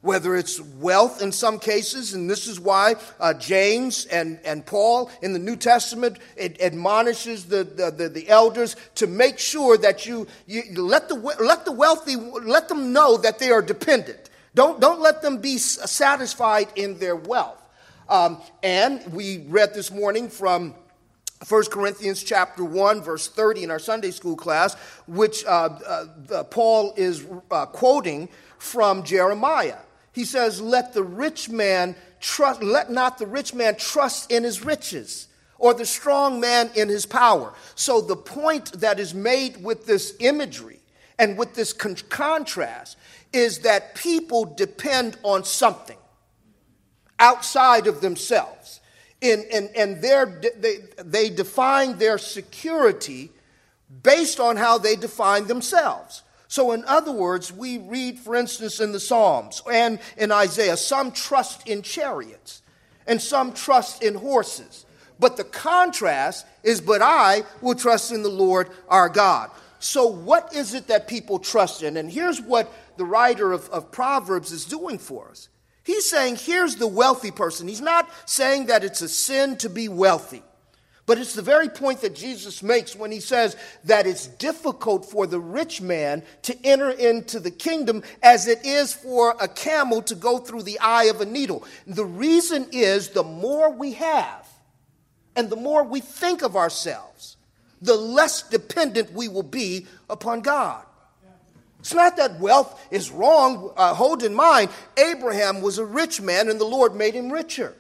Whether 0.02 0.36
it's 0.36 0.60
wealth 0.60 1.22
in 1.22 1.32
some 1.32 1.58
cases, 1.58 2.14
and 2.14 2.30
this 2.30 2.48
is 2.48 2.60
why 2.60 2.96
uh, 3.20 3.34
James 3.34 4.06
and, 4.06 4.40
and 4.46 4.66
Paul 4.66 5.10
in 5.22 5.34
the 5.34 5.40
New 5.40 5.56
Testament 5.56 6.20
it 6.36 6.62
admonishes 6.62 7.46
the, 7.46 7.64
the, 7.64 7.92
the, 7.92 8.08
the, 8.08 8.30
elders 8.30 8.76
to 8.96 9.08
make 9.08 9.40
sure 9.40 9.76
that 9.78 10.06
you, 10.06 10.28
you 10.46 10.64
let, 10.76 11.10
the, 11.10 11.16
let 11.16 11.66
the 11.66 11.72
wealthy, 11.72 12.16
let 12.16 12.70
them 12.70 12.94
know 12.94 13.18
that 13.18 13.40
they 13.40 13.50
are 13.50 13.62
dependent. 13.62 14.30
Don't, 14.54 14.80
don't 14.80 15.02
let 15.02 15.22
them 15.22 15.38
be 15.38 15.58
satisfied 15.58 16.68
in 16.76 17.00
their 17.00 17.16
wealth. 17.16 17.62
Um, 18.10 18.40
and 18.64 19.02
we 19.12 19.46
read 19.50 19.74
this 19.74 19.92
morning 19.92 20.30
from 20.30 20.74
1 21.48 21.66
Corinthians 21.66 22.24
chapter 22.24 22.64
1 22.64 23.02
verse 23.02 23.28
30 23.28 23.64
in 23.64 23.72
our 23.72 23.80
Sunday 23.80 24.12
school 24.12 24.36
class, 24.36 24.76
which 25.08 25.46
uh, 25.46 26.06
uh, 26.32 26.44
Paul 26.46 26.94
is 26.98 27.26
uh, 27.52 27.66
quoting 27.66 28.30
from 28.58 29.04
Jeremiah. 29.04 29.78
He 30.18 30.26
says, 30.26 30.60
"Let 30.60 30.94
the 30.94 31.04
rich 31.04 31.48
man 31.48 31.96
trust 32.20 32.64
let 32.64 32.90
not 32.90 33.20
the 33.20 33.28
rich 33.28 33.54
man 33.54 33.76
trust 33.76 34.32
in 34.32 34.44
his 34.44 34.66
riches." 34.66 35.28
Or 35.60 35.76
the 35.76 35.86
strong 35.86 36.40
man 36.40 36.72
in 36.74 36.90
his 36.90 37.06
power. 37.06 37.54
So, 37.76 38.02
the 38.02 38.16
point 38.16 38.80
that 38.80 39.00
is 39.00 39.14
made 39.14 39.64
with 39.64 39.86
this 39.86 40.14
imagery 40.20 40.80
and 41.20 41.38
with 41.38 41.54
this 41.54 41.72
con- 41.72 41.98
contrast 42.10 42.98
is 43.32 43.60
that 43.60 43.94
people 43.94 44.46
depend 44.46 45.18
on 45.22 45.44
something 45.44 45.98
outside 47.20 47.86
of 47.86 48.02
themselves 48.02 48.80
in, 49.22 49.44
in, 49.52 49.70
and 49.76 50.02
they, 50.02 50.78
they 50.98 51.30
define 51.30 51.98
their 52.00 52.18
security 52.18 53.32
based 54.04 54.40
on 54.40 54.58
how 54.58 54.80
they 54.80 54.96
define 54.96 55.46
themselves. 55.46 56.24
So, 56.48 56.72
in 56.72 56.86
other 56.86 57.12
words, 57.12 57.52
we 57.52 57.78
read, 57.78 58.20
for 58.20 58.36
instance, 58.36 58.80
in 58.80 58.92
the 58.92 59.00
Psalms 59.00 59.62
and 59.72 60.00
in 60.18 60.32
Isaiah, 60.32 60.78
some 60.78 61.12
trust 61.12 61.68
in 61.68 61.82
chariots 61.82 62.62
and 63.06 63.22
some 63.22 63.54
trust 63.54 64.04
in 64.04 64.16
horses. 64.16 64.86
But 65.20 65.36
the 65.36 65.44
contrast 65.44 66.46
is, 66.64 66.80
but 66.80 67.02
I 67.02 67.44
will 67.62 67.76
trust 67.76 68.12
in 68.12 68.24
the 68.24 68.30
Lord 68.30 68.70
our 68.88 69.10
God. 69.10 69.50
So, 69.80 70.08
what 70.08 70.56
is 70.56 70.74
it 70.74 70.88
that 70.88 71.08
people 71.08 71.40
trust 71.40 71.84
in? 71.84 71.98
And 71.98 72.10
here's 72.10 72.42
what 72.42 72.72
the 72.98 73.06
writer 73.06 73.52
of, 73.52 73.70
of 73.70 73.92
Proverbs 73.92 74.52
is 74.52 74.66
doing 74.66 74.98
for 74.98 75.30
us 75.30 75.50
He's 75.88 76.10
saying, 76.10 76.36
here's 76.36 76.76
the 76.76 76.86
wealthy 76.86 77.32
person. 77.32 77.70
He's 77.70 77.80
not 77.80 78.10
saying 78.26 78.66
that 78.66 78.84
it's 78.84 79.02
a 79.02 79.08
sin 79.08 79.56
to 79.58 79.70
be 79.70 79.88
wealthy. 79.88 80.44
But 81.08 81.18
it's 81.18 81.34
the 81.34 81.42
very 81.42 81.70
point 81.70 82.02
that 82.02 82.16
Jesus 82.16 82.62
makes 82.62 82.94
when 82.94 83.14
he 83.14 83.22
says 83.22 83.56
that 83.86 84.06
it's 84.06 84.28
difficult 84.28 85.10
for 85.10 85.26
the 85.26 85.40
rich 85.40 85.82
man 85.82 86.22
to 86.44 86.66
enter 86.66 86.90
into 86.90 87.40
the 87.40 87.50
kingdom 87.50 88.04
as 88.22 88.46
it 88.48 88.66
is 88.66 88.94
for 88.94 89.34
a 89.40 89.48
camel 89.48 90.02
to 90.02 90.16
go 90.16 90.38
through 90.38 90.64
the 90.64 90.78
eye 90.80 91.06
of 91.06 91.22
a 91.22 91.26
needle. 91.26 91.64
The 91.88 92.04
reason 92.04 92.68
is 92.74 93.10
the 93.10 93.24
more 93.24 93.72
we 93.72 93.94
have 93.94 94.48
and 95.34 95.50
the 95.50 95.56
more 95.56 95.86
we 95.86 96.02
think 96.02 96.42
of 96.42 96.58
ourselves, 96.58 97.38
the 97.82 97.96
less 97.96 98.42
dependent 98.42 99.14
we 99.14 99.30
will 99.30 99.44
be 99.44 99.88
upon 100.10 100.42
God. 100.42 100.84
It's 101.80 101.94
not 101.94 102.18
that 102.18 102.38
wealth 102.42 102.86
is 102.92 103.12
wrong. 103.12 103.72
Uh, 103.78 103.94
hold 103.94 104.24
in 104.24 104.36
mind, 104.36 104.72
Abraham 104.98 105.62
was 105.62 105.78
a 105.78 105.86
rich 105.86 106.20
man 106.20 106.50
and 106.50 106.60
the 106.60 106.66
Lord 106.66 106.96
made 106.96 107.14
him 107.14 107.32
richer. 107.32 107.74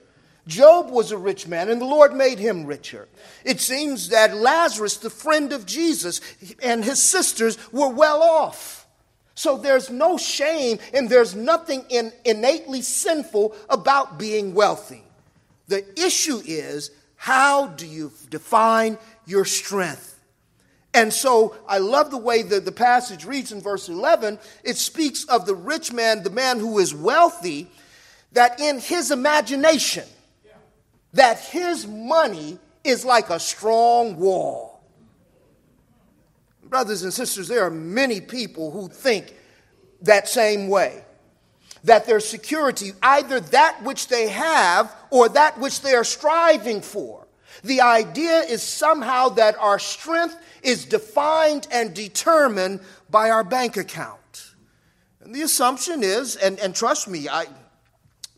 Job 0.47 0.89
was 0.89 1.11
a 1.11 1.17
rich 1.17 1.47
man 1.47 1.69
and 1.69 1.79
the 1.79 1.85
Lord 1.85 2.13
made 2.13 2.39
him 2.39 2.65
richer. 2.65 3.07
It 3.43 3.59
seems 3.59 4.09
that 4.09 4.35
Lazarus, 4.35 4.97
the 4.97 5.09
friend 5.09 5.51
of 5.53 5.65
Jesus, 5.65 6.21
and 6.63 6.83
his 6.83 7.03
sisters 7.03 7.57
were 7.71 7.89
well 7.89 8.23
off. 8.23 8.87
So 9.35 9.57
there's 9.57 9.91
no 9.91 10.17
shame 10.17 10.79
and 10.93 11.09
there's 11.09 11.35
nothing 11.35 11.85
in, 11.89 12.11
innately 12.25 12.81
sinful 12.81 13.55
about 13.69 14.17
being 14.17 14.53
wealthy. 14.53 15.03
The 15.67 15.85
issue 15.99 16.41
is 16.45 16.91
how 17.17 17.67
do 17.67 17.85
you 17.85 18.11
define 18.29 18.97
your 19.25 19.45
strength? 19.45 20.17
And 20.93 21.13
so 21.13 21.55
I 21.67 21.77
love 21.77 22.09
the 22.09 22.17
way 22.17 22.41
that 22.41 22.65
the 22.65 22.71
passage 22.71 23.25
reads 23.25 23.51
in 23.51 23.61
verse 23.61 23.89
11. 23.89 24.39
It 24.63 24.77
speaks 24.77 25.25
of 25.25 25.45
the 25.45 25.53
rich 25.53 25.93
man, 25.93 26.23
the 26.23 26.31
man 26.31 26.59
who 26.59 26.79
is 26.79 26.95
wealthy, 26.95 27.69
that 28.31 28.59
in 28.59 28.79
his 28.79 29.11
imagination, 29.11 30.05
that 31.13 31.39
his 31.39 31.87
money 31.87 32.59
is 32.83 33.05
like 33.05 33.29
a 33.29 33.39
strong 33.39 34.17
wall. 34.17 34.81
Brothers 36.63 37.03
and 37.03 37.13
sisters, 37.13 37.47
there 37.47 37.63
are 37.63 37.71
many 37.71 38.21
people 38.21 38.71
who 38.71 38.89
think 38.89 39.33
that 40.01 40.27
same 40.27 40.67
way. 40.67 41.03
That 41.83 42.05
their 42.05 42.19
security, 42.19 42.91
either 43.01 43.39
that 43.39 43.83
which 43.83 44.07
they 44.07 44.27
have 44.29 44.93
or 45.09 45.29
that 45.29 45.59
which 45.59 45.81
they 45.81 45.93
are 45.93 46.03
striving 46.03 46.81
for, 46.81 47.27
the 47.63 47.81
idea 47.81 48.39
is 48.39 48.61
somehow 48.61 49.29
that 49.29 49.57
our 49.57 49.79
strength 49.79 50.37
is 50.61 50.85
defined 50.85 51.67
and 51.71 51.93
determined 51.93 52.81
by 53.09 53.29
our 53.29 53.43
bank 53.43 53.77
account. 53.77 54.53
And 55.21 55.33
the 55.33 55.41
assumption 55.41 56.03
is, 56.03 56.35
and, 56.35 56.59
and 56.59 56.75
trust 56.75 57.07
me, 57.07 57.29
I, 57.29 57.47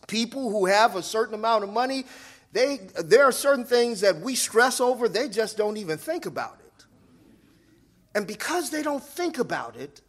people 0.08 0.50
who 0.50 0.66
have 0.66 0.96
a 0.96 1.04
certain 1.04 1.36
amount 1.36 1.64
of 1.64 1.72
money, 1.72 2.06
they, 2.52 2.80
there 3.04 3.26
are 3.26 3.32
certain 3.32 3.66
things 3.66 4.02
that 4.02 4.22
we 4.22 4.36
stress 4.36 4.80
over, 4.80 5.08
they 5.08 5.30
just 5.30 5.58
don't 5.58 5.78
even 5.78 5.98
think 5.98 6.26
about 6.26 6.60
it. 6.66 6.86
And 8.16 8.26
because 8.26 8.72
they 8.72 8.82
don't 8.82 9.04
think 9.04 9.38
about 9.38 9.76
it, 9.76 10.02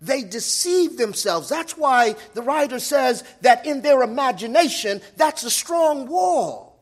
they 0.00 0.22
deceive 0.22 0.96
themselves. 0.96 1.48
That's 1.48 1.76
why 1.76 2.16
the 2.32 2.42
writer 2.42 2.78
says 2.78 3.22
that 3.42 3.66
in 3.66 3.82
their 3.82 4.02
imagination, 4.02 5.00
that's 5.16 5.44
a 5.44 5.50
strong 5.50 6.08
wall. 6.08 6.72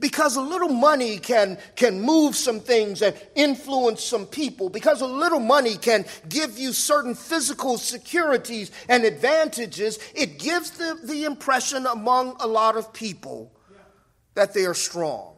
Because 0.00 0.36
a 0.36 0.42
little 0.42 0.68
money 0.68 1.18
can, 1.18 1.56
can 1.76 2.00
move 2.00 2.34
some 2.34 2.60
things 2.60 3.00
and 3.00 3.16
influence 3.36 4.02
some 4.02 4.26
people. 4.26 4.68
Because 4.68 5.00
a 5.00 5.06
little 5.06 5.40
money 5.40 5.76
can 5.76 6.04
give 6.28 6.58
you 6.58 6.72
certain 6.72 7.14
physical 7.14 7.78
securities 7.78 8.72
and 8.88 9.04
advantages. 9.04 9.98
It 10.14 10.40
gives 10.40 10.72
the, 10.72 10.98
the 11.04 11.24
impression 11.24 11.86
among 11.86 12.36
a 12.40 12.46
lot 12.46 12.76
of 12.76 12.92
people 12.92 13.53
that 14.34 14.54
they 14.54 14.64
are 14.64 14.74
strong. 14.74 15.34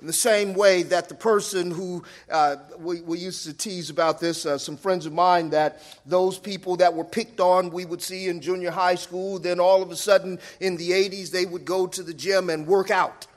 In 0.00 0.08
the 0.08 0.12
same 0.12 0.54
way 0.54 0.82
that 0.82 1.08
the 1.08 1.14
person 1.14 1.70
who, 1.70 2.02
uh, 2.28 2.56
we, 2.78 3.02
we, 3.02 3.18
used 3.18 3.44
to 3.44 3.52
tease 3.52 3.88
about 3.88 4.18
this, 4.18 4.44
uh, 4.44 4.58
some 4.58 4.76
friends 4.76 5.06
of 5.06 5.12
mine, 5.12 5.50
that 5.50 5.80
those 6.04 6.40
people 6.40 6.76
that 6.78 6.92
were 6.92 7.04
picked 7.04 7.38
on, 7.38 7.70
we 7.70 7.84
would 7.84 8.02
see 8.02 8.26
in 8.26 8.40
junior 8.40 8.72
high 8.72 8.96
school, 8.96 9.38
then 9.38 9.60
all 9.60 9.80
of 9.80 9.92
a 9.92 9.96
sudden 9.96 10.40
in 10.58 10.76
the 10.76 10.90
80s, 10.90 11.30
they 11.30 11.46
would 11.46 11.64
go 11.64 11.86
to 11.86 12.02
the 12.02 12.12
gym 12.12 12.50
and 12.50 12.66
work 12.66 12.90
out 12.90 13.28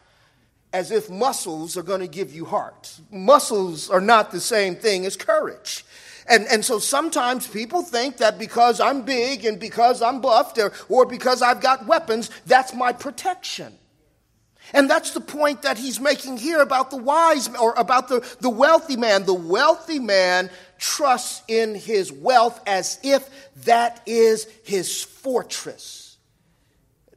as 0.74 0.90
if 0.90 1.08
muscles 1.08 1.78
are 1.78 1.84
going 1.84 2.02
to 2.02 2.08
give 2.08 2.34
you 2.34 2.46
heart. 2.46 3.00
Muscles 3.12 3.88
are 3.90 4.02
not 4.02 4.32
the 4.32 4.42
same 4.42 4.76
thing 4.76 5.06
as 5.06 5.16
courage. 5.16 5.86
And, 6.28 6.46
and 6.48 6.66
so 6.66 6.80
sometimes 6.80 7.48
people 7.48 7.84
think 7.84 8.18
that 8.18 8.40
because 8.40 8.80
I'm 8.80 9.04
big 9.04 9.46
and 9.46 9.60
because 9.60 10.02
I'm 10.02 10.20
buffed 10.20 10.58
or, 10.58 10.74
or 10.90 11.06
because 11.06 11.42
I've 11.42 11.62
got 11.62 11.86
weapons, 11.86 12.32
that's 12.48 12.74
my 12.74 12.92
protection. 12.92 13.78
And 14.74 14.90
that's 14.90 15.12
the 15.12 15.22
point 15.22 15.62
that 15.62 15.78
he's 15.78 16.00
making 16.00 16.38
here 16.38 16.62
about 16.62 16.92
the 16.92 16.98
wise 16.98 17.48
or 17.56 17.74
about 17.76 18.08
the, 18.08 18.26
the 18.42 18.50
wealthy 18.50 18.98
man. 18.98 19.26
The 19.26 19.34
wealthy 19.34 20.00
man 20.00 20.50
trusts 20.78 21.44
in 21.48 21.76
his 21.76 22.12
wealth 22.12 22.60
as 22.68 23.00
if 23.04 23.30
that 23.66 24.02
is 24.06 24.48
his 24.64 25.04
fortress. 25.04 26.18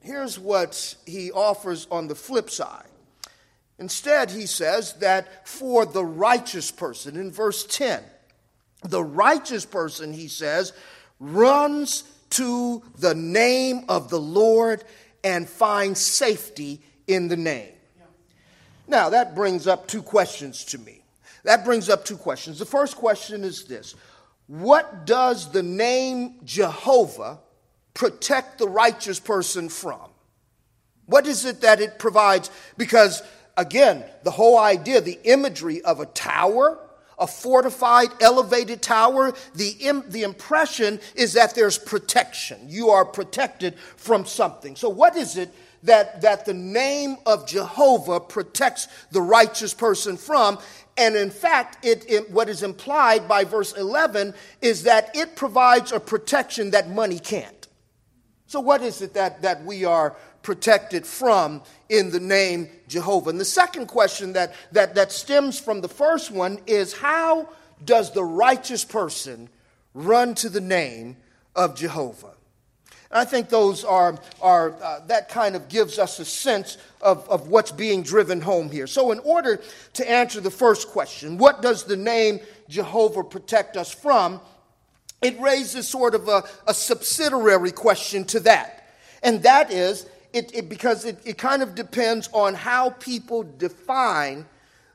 Here's 0.01 0.39
what 0.39 0.95
he 1.07 1.33
offers 1.33 1.87
on 1.91 2.09
the 2.09 2.15
flip 2.15 2.51
side 2.51 2.89
Instead, 3.79 4.31
he 4.31 4.47
says 4.47 4.95
that 4.95 5.47
for 5.47 5.87
the 5.87 6.05
righteous 6.05 6.71
person, 6.71 7.17
in 7.17 7.31
verse 7.31 7.65
10, 7.65 8.03
The 8.83 9.03
righteous 9.03 9.65
person, 9.65 10.13
he 10.13 10.29
says, 10.29 10.73
runs 11.21 12.05
to 12.31 12.83
the 12.99 13.15
name 13.15 13.85
of 13.89 14.11
the 14.11 14.21
Lord 14.21 14.85
and 15.23 15.49
finds 15.49 16.01
safety 16.01 16.81
in 17.09 17.29
the 17.29 17.37
name. 17.37 17.73
Now, 18.87 19.11
that 19.11 19.35
brings 19.35 19.67
up 19.67 19.87
two 19.87 20.03
questions 20.03 20.65
to 20.67 20.79
me. 20.79 21.03
That 21.45 21.65
brings 21.65 21.89
up 21.89 22.05
two 22.05 22.17
questions. 22.17 22.59
The 22.59 22.65
first 22.65 22.97
question 22.97 23.45
is 23.45 23.65
this 23.65 23.95
What 24.47 25.07
does 25.07 25.51
the 25.51 25.63
name 25.63 26.37
Jehovah 26.45 27.39
protect 27.95 28.59
the 28.59 28.69
righteous 28.69 29.19
person 29.19 29.69
from? 29.69 30.11
What 31.07 31.27
is 31.27 31.45
it 31.45 31.63
that 31.63 31.81
it 31.81 31.99
provides? 31.99 32.51
Because, 32.77 33.23
again, 33.57 34.05
the 34.25 34.31
whole 34.31 34.59
idea, 34.59 35.01
the 35.01 35.19
imagery 35.25 35.81
of 35.83 36.01
a 36.01 36.07
tower, 36.07 36.79
a 37.19 37.27
fortified, 37.27 38.09
elevated 38.21 38.83
tower, 38.83 39.33
the, 39.55 39.71
Im- 39.81 40.05
the 40.09 40.23
impression 40.23 41.01
is 41.15 41.33
that 41.33 41.55
there's 41.55 41.79
protection. 41.79 42.59
You 42.69 42.91
are 42.91 43.05
protected 43.05 43.79
from 43.97 44.27
something. 44.27 44.77
So, 44.77 44.89
what 44.89 45.17
is 45.17 45.37
it 45.37 45.51
that, 45.83 46.21
that 46.23 46.45
the 46.45 46.55
name 46.55 47.17
of 47.27 47.47
Jehovah 47.47 48.21
protects 48.21 48.89
the 49.11 49.23
righteous 49.23 49.75
person 49.75 50.17
from? 50.17 50.59
And 50.97 51.15
in 51.15 51.31
fact, 51.31 51.85
it, 51.85 52.05
it, 52.09 52.31
what 52.31 52.49
is 52.49 52.63
implied 52.63 53.29
by 53.29 53.45
verse 53.45 53.73
11 53.73 54.35
is 54.61 54.83
that 54.83 55.15
it 55.15 55.37
provides 55.37 55.93
a 55.93 56.01
protection 56.01 56.73
that 56.73 56.91
money 56.91 57.21
can't. 57.21 57.69
So, 58.47 58.61
what 58.61 58.83
is 58.83 59.03
it 59.03 59.15
that, 59.15 59.43
that 59.43 59.63
we 59.65 59.85
are 59.85 60.17
protected 60.43 61.07
from 61.07 61.63
in 61.89 62.11
the 62.11 62.19
name 62.19 62.69
Jehovah? 62.89 63.31
And 63.31 63.39
the 63.39 63.45
second 63.45 63.87
question 63.87 64.33
that, 64.33 64.55
that, 64.73 64.95
that 64.95 65.13
stems 65.13 65.61
from 65.61 65.83
the 65.83 65.89
first 65.89 66.31
one 66.31 66.59
is 66.67 66.95
how 66.95 67.51
does 67.85 68.13
the 68.13 68.25
righteous 68.25 68.85
person 68.85 69.51
run 69.95 70.35
to 70.37 70.49
the 70.49 70.61
name 70.63 71.19
of 71.55 71.77
Jehovah? 71.77 72.38
And 73.11 73.21
I 73.21 73.25
think 73.25 73.49
those 73.49 73.85
are, 73.85 74.19
are 74.43 74.75
uh, 74.83 75.01
that 75.07 75.29
kind 75.29 75.57
of 75.57 75.69
gives 75.69 75.99
us 75.99 76.19
a 76.19 76.25
sense 76.25 76.77
of, 77.01 77.29
of 77.29 77.49
what's 77.49 77.73
being 77.73 78.03
driven 78.03 78.41
home 78.41 78.71
here. 78.71 78.87
So, 78.87 79.13
in 79.13 79.19
order 79.21 79.61
to 79.95 80.11
answer 80.11 80.41
the 80.41 80.51
first 80.51 80.89
question, 80.89 81.39
what 81.39 81.63
does 81.63 81.85
the 81.85 81.97
name 81.97 82.41
Jehovah 82.69 83.25
protect 83.25 83.77
us 83.77 83.93
from? 83.93 84.41
It 85.23 85.41
raises 85.41 85.89
sort 85.89 86.15
of 86.15 86.29
a, 86.29 86.45
a 86.67 86.75
subsidiary 86.75 87.73
question 87.73 88.25
to 88.27 88.41
that. 88.41 88.89
And 89.23 89.43
that 89.43 89.73
is, 89.73 90.07
it, 90.33 90.55
it, 90.55 90.69
because 90.69 91.05
it, 91.05 91.19
it 91.25 91.39
kind 91.39 91.63
of 91.63 91.75
depends 91.75 92.29
on 92.33 92.55
how 92.55 92.91
people 92.91 93.43
define 93.43 94.47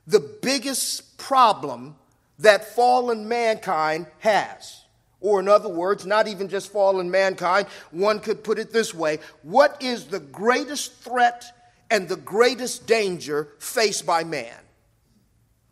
the 0.06 0.20
biggest 0.20 1.18
problem 1.18 1.96
that 2.38 2.74
fallen 2.74 3.28
mankind 3.28 4.06
has. 4.20 4.83
Or, 5.20 5.40
in 5.40 5.48
other 5.48 5.68
words, 5.68 6.04
not 6.04 6.28
even 6.28 6.48
just 6.48 6.70
fallen 6.70 7.10
mankind, 7.10 7.66
one 7.90 8.20
could 8.20 8.44
put 8.44 8.58
it 8.58 8.72
this 8.72 8.94
way 8.94 9.18
What 9.42 9.82
is 9.82 10.06
the 10.06 10.20
greatest 10.20 10.94
threat 11.02 11.44
and 11.90 12.08
the 12.08 12.16
greatest 12.16 12.86
danger 12.86 13.48
faced 13.58 14.04
by 14.06 14.24
man? 14.24 14.54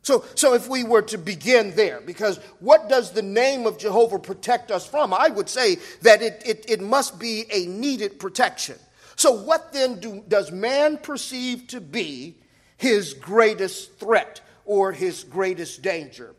So, 0.03 0.25
so 0.35 0.55
if 0.55 0.69
we 0.69 0.83
were 0.83 1.03
to 1.03 1.19
begin 1.19 1.75
there, 1.77 2.01
because 2.01 2.39
what 2.59 2.89
does 2.89 3.13
the 3.13 3.23
name 3.23 3.67
of 3.67 3.79
Jehovah 3.79 4.19
protect 4.19 4.73
us 4.73 4.85
from? 4.85 5.15
I 5.15 5.29
would 5.29 5.49
say 5.49 5.77
that 6.03 6.23
it, 6.23 6.43
it, 6.45 6.65
it 6.69 6.81
must 6.81 7.21
be 7.21 7.45
a 7.53 7.67
needed 7.67 8.19
protection. 8.19 8.77
So, 9.15 9.31
what 9.31 9.73
then 9.73 10.01
do, 10.01 10.25
does 10.27 10.51
man 10.51 10.97
perceive 10.97 11.69
to 11.69 11.81
be 11.81 12.37
his 12.77 13.15
greatest 13.15 13.97
threat 13.99 14.41
or 14.65 14.91
his 14.91 15.23
greatest 15.23 15.83
danger? 15.83 16.35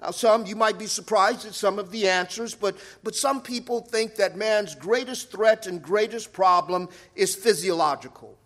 Now, 0.00 0.12
some, 0.12 0.46
you 0.46 0.56
might 0.56 0.78
be 0.78 0.86
surprised 0.86 1.46
at 1.46 1.54
some 1.54 1.78
of 1.78 1.90
the 1.90 2.08
answers, 2.08 2.54
but, 2.54 2.76
but 3.02 3.14
some 3.14 3.42
people 3.42 3.82
think 3.82 4.16
that 4.16 4.36
man's 4.36 4.74
greatest 4.74 5.30
threat 5.30 5.66
and 5.66 5.82
greatest 5.82 6.32
problem 6.32 6.88
is 7.14 7.34
physiological. 7.34 8.38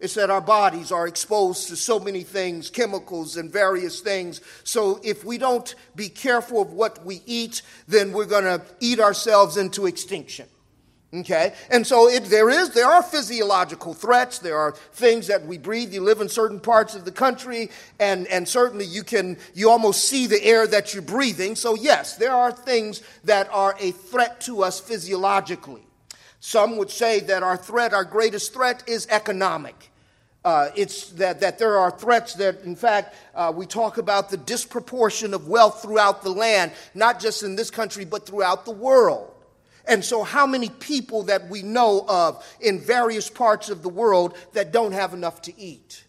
It's 0.00 0.14
that 0.14 0.30
our 0.30 0.40
bodies 0.40 0.92
are 0.92 1.06
exposed 1.06 1.68
to 1.68 1.76
so 1.76 1.98
many 1.98 2.22
things, 2.22 2.68
chemicals 2.68 3.36
and 3.36 3.50
various 3.50 4.00
things. 4.00 4.40
So 4.64 5.00
if 5.02 5.24
we 5.24 5.38
don't 5.38 5.74
be 5.94 6.08
careful 6.08 6.62
of 6.62 6.72
what 6.72 7.04
we 7.04 7.22
eat, 7.26 7.62
then 7.86 8.12
we're 8.12 8.24
going 8.24 8.44
to 8.44 8.62
eat 8.80 8.98
ourselves 8.98 9.56
into 9.56 9.86
extinction. 9.86 10.46
Okay? 11.14 11.54
And 11.70 11.86
so 11.86 12.08
it, 12.08 12.24
there 12.24 12.50
is, 12.50 12.70
there 12.70 12.88
are 12.88 13.02
physiological 13.02 13.94
threats. 13.94 14.40
There 14.40 14.58
are 14.58 14.72
things 14.72 15.28
that 15.28 15.46
we 15.46 15.58
breathe. 15.58 15.92
You 15.92 16.00
live 16.00 16.20
in 16.20 16.28
certain 16.28 16.58
parts 16.58 16.94
of 16.94 17.04
the 17.04 17.12
country, 17.12 17.70
and, 18.00 18.26
and 18.26 18.48
certainly 18.48 18.84
you 18.84 19.04
can, 19.04 19.36
you 19.54 19.70
almost 19.70 20.08
see 20.08 20.26
the 20.26 20.42
air 20.42 20.66
that 20.66 20.92
you're 20.92 21.02
breathing. 21.02 21.54
So 21.54 21.76
yes, 21.76 22.16
there 22.16 22.32
are 22.32 22.50
things 22.50 23.02
that 23.24 23.48
are 23.52 23.76
a 23.78 23.92
threat 23.92 24.40
to 24.42 24.64
us 24.64 24.80
physiologically. 24.80 25.82
Some 26.40 26.76
would 26.76 26.90
say 26.90 27.20
that 27.20 27.42
our 27.42 27.56
threat, 27.56 27.94
our 27.94 28.04
greatest 28.04 28.52
threat, 28.52 28.82
is 28.86 29.06
economic. 29.08 29.90
Uh, 30.44 30.68
it's 30.76 31.08
that, 31.12 31.40
that 31.40 31.58
there 31.58 31.78
are 31.78 31.90
threats 31.90 32.34
that, 32.34 32.60
in 32.64 32.76
fact, 32.76 33.14
uh, 33.34 33.50
we 33.54 33.64
talk 33.64 33.96
about 33.96 34.28
the 34.28 34.36
disproportion 34.36 35.32
of 35.32 35.48
wealth 35.48 35.80
throughout 35.80 36.22
the 36.22 36.28
land, 36.28 36.70
not 36.92 37.18
just 37.18 37.42
in 37.42 37.56
this 37.56 37.70
country, 37.70 38.04
but 38.04 38.26
throughout 38.26 38.66
the 38.66 38.70
world. 38.70 39.33
And 39.86 40.04
so, 40.04 40.22
how 40.22 40.46
many 40.46 40.70
people 40.70 41.24
that 41.24 41.48
we 41.48 41.62
know 41.62 42.04
of 42.08 42.44
in 42.60 42.80
various 42.80 43.28
parts 43.28 43.68
of 43.68 43.82
the 43.82 43.88
world 43.88 44.36
that 44.52 44.72
don't 44.72 44.92
have 44.92 45.12
enough 45.12 45.42
to 45.42 45.60
eat? 45.60 46.04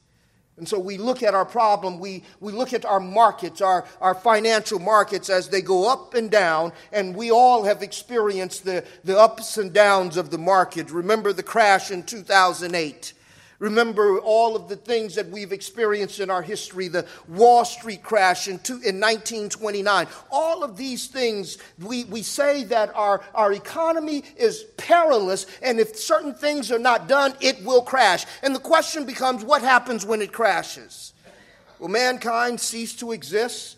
And 0.57 0.67
so 0.67 0.79
we 0.79 0.97
look 0.97 1.21
at 1.21 1.33
our 1.33 1.45
problem, 1.45 1.99
we, 1.99 2.23
we 2.39 2.53
look 2.53 2.71
at 2.71 2.85
our 2.85 3.01
markets, 3.01 3.59
our, 3.59 3.85
our 3.99 4.15
financial 4.15 4.79
markets 4.79 5.29
as 5.29 5.49
they 5.49 5.61
go 5.61 5.91
up 5.91 6.13
and 6.13 6.31
down, 6.31 6.71
and 6.93 7.13
we 7.13 7.29
all 7.29 7.65
have 7.65 7.83
experienced 7.83 8.63
the, 8.63 8.85
the 9.03 9.19
ups 9.19 9.57
and 9.57 9.73
downs 9.73 10.15
of 10.15 10.29
the 10.29 10.37
market. 10.37 10.91
Remember 10.91 11.33
the 11.33 11.43
crash 11.43 11.91
in 11.91 12.03
2008. 12.03 13.13
Remember 13.59 14.19
all 14.19 14.55
of 14.55 14.67
the 14.67 14.75
things 14.75 15.15
that 15.15 15.29
we've 15.29 15.53
experienced 15.53 16.19
in 16.19 16.29
our 16.29 16.41
history, 16.41 16.89
the 16.89 17.05
Wall 17.29 17.63
Street 17.63 18.03
crash 18.03 18.47
in, 18.47 18.55
in 18.55 18.99
1929. 18.99 20.07
All 20.29 20.63
of 20.63 20.75
these 20.75 21.07
things, 21.07 21.57
we, 21.81 22.03
we 22.05 22.21
say 22.21 22.65
that 22.65 22.93
our, 22.95 23.21
our 23.33 23.53
economy 23.53 24.23
is 24.35 24.65
perilous, 24.75 25.45
and 25.61 25.79
if 25.79 25.95
certain 25.95 26.33
things 26.33 26.69
are 26.69 26.79
not 26.79 27.07
done, 27.07 27.33
it 27.39 27.63
will 27.63 27.81
crash. 27.81 28.25
And 28.43 28.53
the 28.53 28.59
question 28.59 29.05
becomes 29.05 29.43
what 29.43 29.61
happens 29.61 30.05
when 30.05 30.21
it 30.21 30.33
crashes? 30.33 31.13
Will 31.79 31.87
mankind 31.87 32.59
cease 32.59 32.93
to 32.97 33.13
exist? 33.13 33.77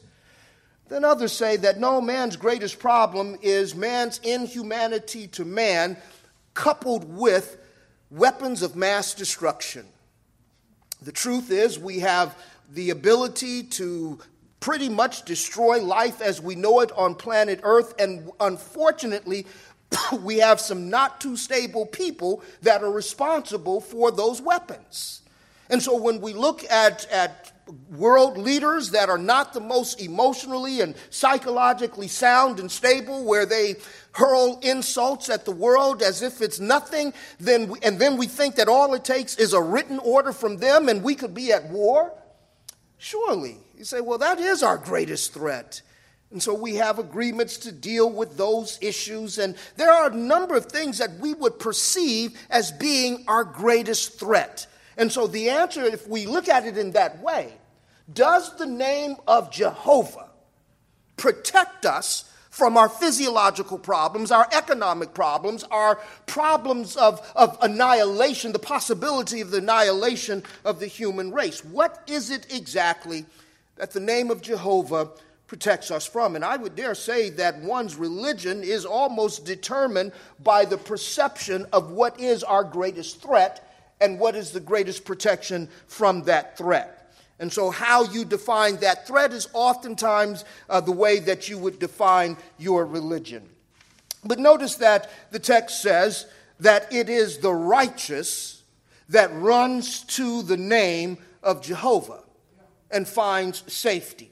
Then 0.89 1.03
others 1.03 1.33
say 1.33 1.57
that 1.57 1.79
no, 1.79 2.01
man's 2.01 2.35
greatest 2.35 2.79
problem 2.79 3.37
is 3.41 3.75
man's 3.75 4.19
inhumanity 4.19 5.27
to 5.29 5.45
man, 5.45 5.97
coupled 6.53 7.15
with 7.15 7.57
weapons 8.09 8.61
of 8.61 8.75
mass 8.75 9.13
destruction. 9.13 9.85
The 11.01 11.11
truth 11.11 11.51
is, 11.51 11.77
we 11.77 11.99
have 11.99 12.37
the 12.73 12.89
ability 12.89 13.63
to 13.63 14.19
pretty 14.59 14.89
much 14.89 15.23
destroy 15.23 15.81
life 15.81 16.21
as 16.21 16.41
we 16.41 16.55
know 16.55 16.79
it 16.81 16.91
on 16.93 17.15
planet 17.15 17.59
Earth, 17.63 17.93
and 17.99 18.31
unfortunately, 18.39 19.45
we 20.21 20.37
have 20.39 20.59
some 20.59 20.89
not 20.89 21.21
too 21.21 21.37
stable 21.37 21.85
people 21.85 22.43
that 22.61 22.83
are 22.83 22.91
responsible 22.91 23.79
for 23.81 24.11
those 24.11 24.41
weapons. 24.41 25.21
And 25.69 25.81
so 25.81 25.95
when 25.95 26.21
we 26.21 26.33
look 26.33 26.63
at, 26.71 27.05
at 27.11 27.51
world 27.89 28.37
leaders 28.37 28.91
that 28.91 29.09
are 29.09 29.17
not 29.17 29.53
the 29.53 29.59
most 29.59 30.01
emotionally 30.01 30.81
and 30.81 30.95
psychologically 31.09 32.07
sound 32.07 32.59
and 32.59 32.71
stable, 32.71 33.23
where 33.23 33.45
they 33.45 33.75
hurl 34.13 34.59
insults 34.63 35.29
at 35.29 35.45
the 35.45 35.51
world 35.51 36.01
as 36.01 36.21
if 36.21 36.41
it's 36.41 36.59
nothing, 36.59 37.13
then 37.39 37.69
we, 37.69 37.79
and 37.83 37.99
then 37.99 38.17
we 38.17 38.27
think 38.27 38.55
that 38.55 38.67
all 38.67 38.93
it 38.93 39.03
takes 39.03 39.35
is 39.35 39.53
a 39.53 39.61
written 39.61 39.99
order 39.99 40.31
from 40.31 40.57
them 40.57 40.89
and 40.89 41.03
we 41.03 41.15
could 41.15 41.33
be 41.33 41.51
at 41.51 41.69
war? 41.69 42.11
Surely. 42.97 43.57
You 43.77 43.83
say, 43.83 44.01
well, 44.01 44.17
that 44.17 44.39
is 44.39 44.63
our 44.63 44.77
greatest 44.77 45.33
threat. 45.33 45.81
And 46.31 46.43
so 46.43 46.53
we 46.53 46.75
have 46.75 46.99
agreements 46.99 47.57
to 47.59 47.71
deal 47.71 48.09
with 48.09 48.37
those 48.37 48.77
issues. 48.81 49.37
And 49.37 49.55
there 49.77 49.91
are 49.91 50.11
a 50.11 50.15
number 50.15 50.55
of 50.55 50.65
things 50.65 50.97
that 50.97 51.19
we 51.19 51.33
would 51.33 51.59
perceive 51.59 52.37
as 52.49 52.71
being 52.71 53.23
our 53.27 53.43
greatest 53.43 54.19
threat. 54.19 54.67
And 54.97 55.11
so 55.11 55.27
the 55.27 55.49
answer, 55.49 55.83
if 55.83 56.07
we 56.07 56.25
look 56.25 56.49
at 56.49 56.65
it 56.65 56.77
in 56.77 56.91
that 56.91 57.21
way, 57.21 57.53
does 58.11 58.55
the 58.57 58.65
name 58.65 59.15
of 59.27 59.51
Jehovah 59.51 60.29
protect 61.17 61.85
us 61.85 62.31
from 62.49 62.75
our 62.75 62.89
physiological 62.89 63.77
problems, 63.77 64.31
our 64.31 64.47
economic 64.51 65.13
problems, 65.13 65.63
our 65.65 65.99
problems 66.25 66.95
of, 66.95 67.21
of 67.35 67.55
annihilation, 67.61 68.51
the 68.51 68.59
possibility 68.59 69.41
of 69.41 69.51
the 69.51 69.59
annihilation 69.59 70.41
of 70.65 70.79
the 70.79 70.87
human 70.87 71.31
race? 71.31 71.63
What 71.63 72.01
is 72.07 72.31
it 72.31 72.47
exactly 72.51 73.25
that 73.75 73.91
the 73.91 73.99
name 73.99 74.31
of 74.31 74.41
Jehovah 74.41 75.09
protects 75.47 75.91
us 75.91 76.05
from. 76.05 76.35
And 76.35 76.45
I 76.45 76.57
would 76.57 76.75
dare 76.75 76.93
say 76.93 77.29
that 77.31 77.59
one's 77.61 77.95
religion 77.95 78.63
is 78.63 78.85
almost 78.85 79.45
determined 79.45 80.11
by 80.43 80.65
the 80.65 80.77
perception 80.77 81.65
of 81.73 81.91
what 81.91 82.19
is 82.19 82.43
our 82.43 82.63
greatest 82.63 83.21
threat 83.21 83.66
and 83.99 84.19
what 84.19 84.35
is 84.35 84.51
the 84.51 84.59
greatest 84.59 85.05
protection 85.05 85.69
from 85.87 86.23
that 86.23 86.57
threat. 86.57 87.13
And 87.39 87.53
so, 87.53 87.69
how 87.69 88.03
you 88.05 88.25
define 88.25 88.77
that 88.77 89.05
threat 89.05 89.31
is 89.31 89.47
oftentimes 89.53 90.43
uh, 90.69 90.81
the 90.81 90.91
way 90.91 91.19
that 91.19 91.49
you 91.49 91.57
would 91.59 91.77
define 91.77 92.35
your 92.57 92.85
religion. 92.85 93.47
But 94.23 94.39
notice 94.39 94.75
that 94.75 95.09
the 95.31 95.39
text 95.39 95.81
says 95.81 96.25
that 96.59 96.91
it 96.91 97.09
is 97.09 97.37
the 97.37 97.53
righteous 97.53 98.63
that 99.09 99.31
runs 99.35 100.01
to 100.01 100.41
the 100.41 100.57
name 100.57 101.19
of 101.43 101.61
Jehovah 101.61 102.23
and 102.89 103.07
finds 103.07 103.71
safety. 103.71 104.31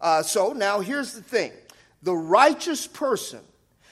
Uh, 0.00 0.22
so, 0.22 0.52
now 0.52 0.80
here's 0.80 1.14
the 1.14 1.22
thing 1.22 1.52
the 2.02 2.16
righteous 2.16 2.86
person 2.86 3.40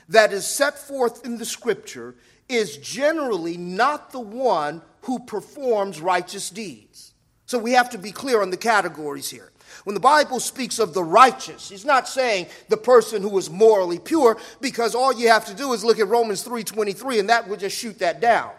that 0.09 0.33
is 0.33 0.47
set 0.47 0.79
forth 0.79 1.25
in 1.25 1.39
the 1.39 1.45
scripture 1.45 2.15
is 2.55 2.77
generally 2.77 3.57
not 3.57 4.13
the 4.13 4.21
one 4.21 4.83
who 5.03 5.19
performs 5.21 6.01
righteous 6.01 6.51
deeds. 6.51 7.15
So 7.47 7.59
we 7.59 7.73
have 7.73 7.91
to 7.91 7.99
be 7.99 8.13
clear 8.13 8.41
on 8.41 8.51
the 8.51 8.57
categories 8.57 9.29
here. 9.29 9.53
When 9.85 9.95
the 9.95 10.01
Bible 10.01 10.39
speaks 10.39 10.79
of 10.79 10.95
the 10.95 11.03
righteous, 11.03 11.69
he's 11.69 11.85
not 11.85 12.09
saying 12.09 12.47
the 12.69 12.77
person 12.77 13.23
who 13.23 13.37
is 13.39 13.51
morally 13.51 13.99
pure 13.99 14.39
because 14.61 14.95
all 14.95 15.13
you 15.13 15.29
have 15.29 15.47
to 15.47 15.55
do 15.55 15.73
is 15.73 15.85
look 15.85 15.99
at 15.99 16.09
Romans 16.09 16.45
3:23 16.45 17.19
and 17.19 17.29
that 17.29 17.49
will 17.49 17.57
just 17.57 17.77
shoot 17.77 17.99
that 17.99 18.21
down. 18.21 18.53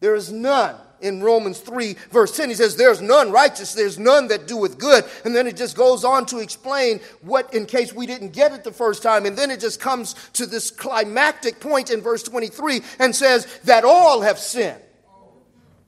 There 0.00 0.14
is 0.14 0.32
none 0.32 0.76
in 1.00 1.22
Romans 1.22 1.58
3 1.58 1.96
verse 2.10 2.36
10 2.36 2.48
he 2.48 2.54
says 2.54 2.76
there's 2.76 3.00
none 3.00 3.30
righteous 3.30 3.74
there's 3.74 3.98
none 3.98 4.28
that 4.28 4.46
doeth 4.46 4.78
good 4.78 5.04
and 5.24 5.34
then 5.34 5.46
it 5.46 5.56
just 5.56 5.76
goes 5.76 6.04
on 6.04 6.24
to 6.26 6.38
explain 6.38 7.00
what 7.22 7.52
in 7.52 7.66
case 7.66 7.92
we 7.92 8.06
didn't 8.06 8.32
get 8.32 8.52
it 8.52 8.64
the 8.64 8.72
first 8.72 9.02
time 9.02 9.26
and 9.26 9.36
then 9.36 9.50
it 9.50 9.60
just 9.60 9.80
comes 9.80 10.14
to 10.32 10.46
this 10.46 10.70
climactic 10.70 11.60
point 11.60 11.90
in 11.90 12.00
verse 12.00 12.22
23 12.22 12.80
and 12.98 13.14
says 13.14 13.46
that 13.64 13.84
all 13.84 14.20
have 14.20 14.38
sinned 14.38 14.80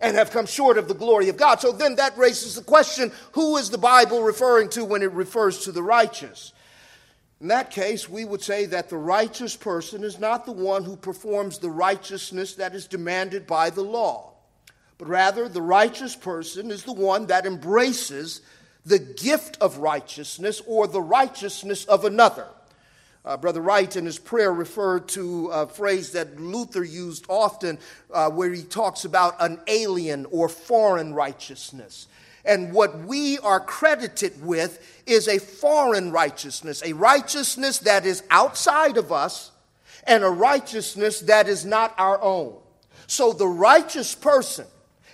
and 0.01 0.16
have 0.16 0.31
come 0.31 0.47
short 0.47 0.79
of 0.79 0.88
the 0.88 0.95
glory 0.95 1.29
of 1.29 1.37
God. 1.37 1.61
So 1.61 1.73
then 1.73 1.97
that 1.97 2.16
raises 2.19 2.55
the 2.55 2.62
question 2.62 3.12
who 3.33 3.57
is 3.57 3.71
the 3.71 3.79
Bible 3.79 4.23
referring 4.23 4.69
to 4.71 4.85
when 4.85 5.03
it 5.03 5.12
refers 5.12 5.61
to 5.64 5.73
the 5.73 5.83
righteous? 5.83 6.53
In 7.40 7.49
that 7.49 7.71
case, 7.71 8.09
we 8.09 8.25
would 8.25 8.42
say 8.42 8.64
that 8.66 8.88
the 8.88 8.97
righteous 8.97 9.57
person 9.57 10.05
is 10.05 10.19
not 10.19 10.47
the 10.47 10.53
one 10.53 10.85
who 10.85 10.97
performs 10.97 11.59
the 11.59 11.71
righteousness 11.71 12.55
that 12.55 12.75
is 12.75 12.87
demanded 12.87 13.47
by 13.47 13.69
the 13.69 13.83
law, 13.83 14.33
but 14.98 15.09
rather 15.09 15.48
the 15.48 15.62
righteous 15.62 16.16
person 16.16 16.70
is 16.70 16.85
the 16.85 16.92
one 16.92 17.26
that 17.26 17.46
embraces 17.46 18.40
the 18.85 18.98
gift 18.98 19.59
of 19.61 19.78
righteousness 19.78 20.62
or 20.66 20.87
the 20.87 21.00
righteousness 21.00 21.85
of 21.87 22.04
another. 22.04 22.46
Uh, 23.24 23.37
Brother 23.37 23.61
Wright 23.61 23.94
in 23.96 24.06
his 24.06 24.20
prayer 24.20 24.52
referred 24.52 25.09
to 25.09 25.48
a 25.48 25.66
phrase 25.66 26.12
that 26.12 26.38
Luther 26.40 26.85
used 26.85 27.26
often 27.28 27.78
uh, 28.14 28.30
where 28.30 28.52
he 28.52 28.62
talks 28.62 29.04
about 29.04 29.35
an 29.40 29.59
alien 29.66 30.26
or 30.30 30.48
foreign 30.48 31.12
righteousness. 31.12 32.06
And 32.44 32.72
what 32.72 33.00
we 33.00 33.38
are 33.40 33.59
credited 33.59 34.44
with 34.44 35.02
is 35.06 35.26
a 35.26 35.40
foreign 35.40 36.12
righteousness, 36.12 36.80
a 36.85 36.92
righteousness 36.92 37.80
that 37.80 38.06
is 38.06 38.22
outside 38.30 38.96
of 38.96 39.11
us 39.11 39.50
and 40.06 40.22
a 40.22 40.30
righteousness 40.30 41.20
that 41.22 41.48
is 41.48 41.64
not 41.64 41.92
our 41.98 42.22
own. 42.22 42.54
So 43.09 43.32
the 43.32 43.48
righteous 43.48 44.14
person, 44.14 44.66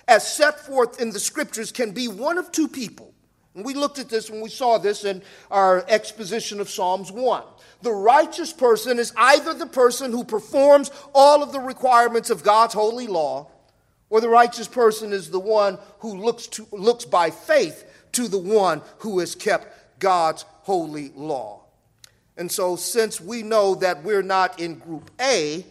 as 0.07 0.31
set 0.31 0.59
forth 0.59 1.01
in 1.01 1.11
the 1.11 1.19
scriptures, 1.19 1.71
can 1.71 1.91
be 1.91 2.07
one 2.07 2.37
of 2.37 2.51
two 2.51 2.67
people. 2.67 3.13
And 3.55 3.63
we 3.63 3.73
looked 3.73 3.99
at 3.99 4.09
this 4.09 4.29
when 4.29 4.41
we 4.41 4.49
saw 4.49 4.77
this 4.77 5.05
in 5.05 5.21
our 5.51 5.85
exposition 5.87 6.59
of 6.59 6.69
Psalms 6.69 7.11
1. 7.11 7.43
The 7.83 7.91
righteous 7.91 8.51
person 8.51 8.97
is 8.97 9.13
either 9.15 9.53
the 9.53 9.67
person 9.67 10.11
who 10.11 10.23
performs 10.23 10.89
all 11.13 11.43
of 11.43 11.51
the 11.51 11.59
requirements 11.59 12.29
of 12.29 12.43
God's 12.43 12.73
holy 12.73 13.07
law, 13.07 13.49
or 14.09 14.21
the 14.21 14.29
righteous 14.29 14.67
person 14.67 15.11
is 15.11 15.29
the 15.29 15.39
one 15.39 15.77
who 15.99 16.17
looks, 16.17 16.47
to, 16.47 16.67
looks 16.71 17.05
by 17.05 17.29
faith 17.29 17.85
to 18.13 18.27
the 18.27 18.37
one 18.37 18.81
who 18.99 19.19
has 19.19 19.35
kept 19.35 19.99
God's 19.99 20.43
holy 20.61 21.11
law. 21.15 21.63
And 22.37 22.51
so, 22.51 22.75
since 22.75 23.21
we 23.21 23.43
know 23.43 23.75
that 23.75 24.03
we're 24.03 24.23
not 24.23 24.59
in 24.59 24.75
group 24.75 25.11
A, 25.21 25.65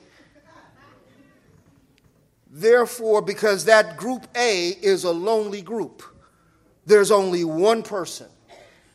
therefore, 2.53 3.23
because 3.23 3.65
that 3.65 3.97
group 3.97 4.29
A 4.37 4.69
is 4.69 5.03
a 5.03 5.11
lonely 5.11 5.62
group, 5.62 6.03
there's 6.87 7.11
only 7.11 7.43
one 7.43 7.83
person 7.83 8.29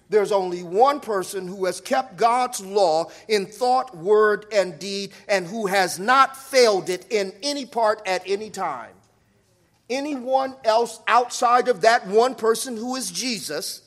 there's 0.09 0.31
only 0.31 0.63
one 0.63 0.99
person 0.99 1.47
who 1.47 1.65
has 1.65 1.81
kept 1.81 2.17
God's 2.17 2.61
law 2.61 3.11
in 3.27 3.45
thought, 3.45 3.95
word, 3.95 4.45
and 4.53 4.79
deed, 4.79 5.11
and 5.27 5.45
who 5.45 5.67
has 5.67 5.99
not 5.99 6.37
failed 6.37 6.89
it 6.89 7.05
in 7.09 7.33
any 7.43 7.65
part 7.65 8.01
at 8.05 8.23
any 8.25 8.49
time. 8.49 8.93
Anyone 9.89 10.55
else 10.63 10.99
outside 11.07 11.67
of 11.67 11.81
that 11.81 12.07
one 12.07 12.35
person 12.35 12.77
who 12.77 12.95
is 12.95 13.11
Jesus 13.11 13.81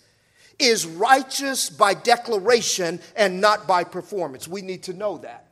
is 0.59 0.87
righteous 0.87 1.71
by 1.71 1.95
declaration 1.95 3.01
and 3.17 3.41
not 3.41 3.67
by 3.67 3.85
performance. 3.85 4.47
We 4.47 4.61
need 4.61 4.83
to 4.85 4.93
know 4.93 5.19
that. 5.19 5.47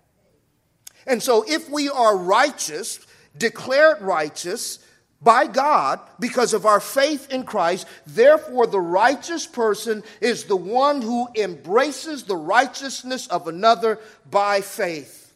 And 1.06 1.22
so, 1.22 1.44
if 1.48 1.70
we 1.70 1.88
are 1.88 2.16
righteous, 2.16 2.98
declared 3.36 4.00
righteous, 4.00 4.78
by 5.20 5.46
God 5.46 6.00
because 6.20 6.54
of 6.54 6.66
our 6.66 6.80
faith 6.80 7.32
in 7.32 7.44
Christ. 7.44 7.86
Therefore, 8.06 8.66
the 8.66 8.80
righteous 8.80 9.46
person 9.46 10.02
is 10.20 10.44
the 10.44 10.56
one 10.56 11.02
who 11.02 11.28
embraces 11.34 12.24
the 12.24 12.36
righteousness 12.36 13.26
of 13.26 13.48
another 13.48 13.98
by 14.30 14.60
faith. 14.60 15.34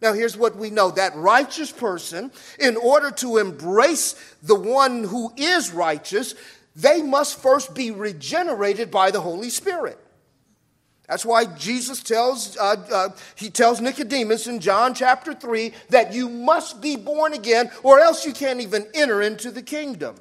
Now, 0.00 0.14
here's 0.14 0.36
what 0.36 0.56
we 0.56 0.70
know 0.70 0.90
that 0.92 1.14
righteous 1.16 1.70
person, 1.70 2.32
in 2.58 2.76
order 2.78 3.10
to 3.12 3.36
embrace 3.36 4.14
the 4.42 4.54
one 4.54 5.04
who 5.04 5.32
is 5.36 5.72
righteous, 5.72 6.34
they 6.74 7.02
must 7.02 7.38
first 7.38 7.74
be 7.74 7.90
regenerated 7.90 8.90
by 8.90 9.10
the 9.10 9.20
Holy 9.20 9.50
Spirit. 9.50 9.98
That's 11.10 11.26
why 11.26 11.44
Jesus 11.44 12.04
tells, 12.04 12.56
uh, 12.56 12.76
uh, 12.92 13.08
he 13.34 13.50
tells 13.50 13.80
Nicodemus 13.80 14.46
in 14.46 14.60
John 14.60 14.94
chapter 14.94 15.34
3 15.34 15.72
that 15.88 16.14
you 16.14 16.28
must 16.28 16.80
be 16.80 16.94
born 16.94 17.32
again 17.32 17.68
or 17.82 17.98
else 17.98 18.24
you 18.24 18.32
can't 18.32 18.60
even 18.60 18.86
enter 18.94 19.20
into 19.20 19.50
the 19.50 19.60
kingdom. 19.60 20.14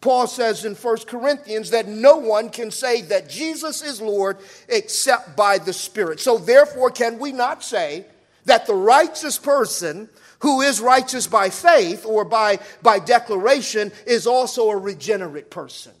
Paul 0.00 0.26
says 0.26 0.64
in 0.64 0.74
1 0.74 0.96
Corinthians 1.06 1.70
that 1.70 1.86
no 1.86 2.16
one 2.16 2.50
can 2.50 2.72
say 2.72 3.02
that 3.02 3.30
Jesus 3.30 3.82
is 3.82 4.00
Lord 4.00 4.38
except 4.68 5.36
by 5.36 5.58
the 5.58 5.72
Spirit. 5.72 6.18
So 6.18 6.38
therefore, 6.38 6.90
can 6.90 7.20
we 7.20 7.30
not 7.30 7.62
say 7.62 8.04
that 8.46 8.66
the 8.66 8.74
righteous 8.74 9.38
person 9.38 10.08
who 10.40 10.60
is 10.60 10.80
righteous 10.80 11.28
by 11.28 11.50
faith 11.50 12.04
or 12.04 12.24
by, 12.24 12.58
by 12.82 12.98
declaration 12.98 13.92
is 14.08 14.26
also 14.26 14.70
a 14.70 14.76
regenerate 14.76 15.50
person? 15.50 15.92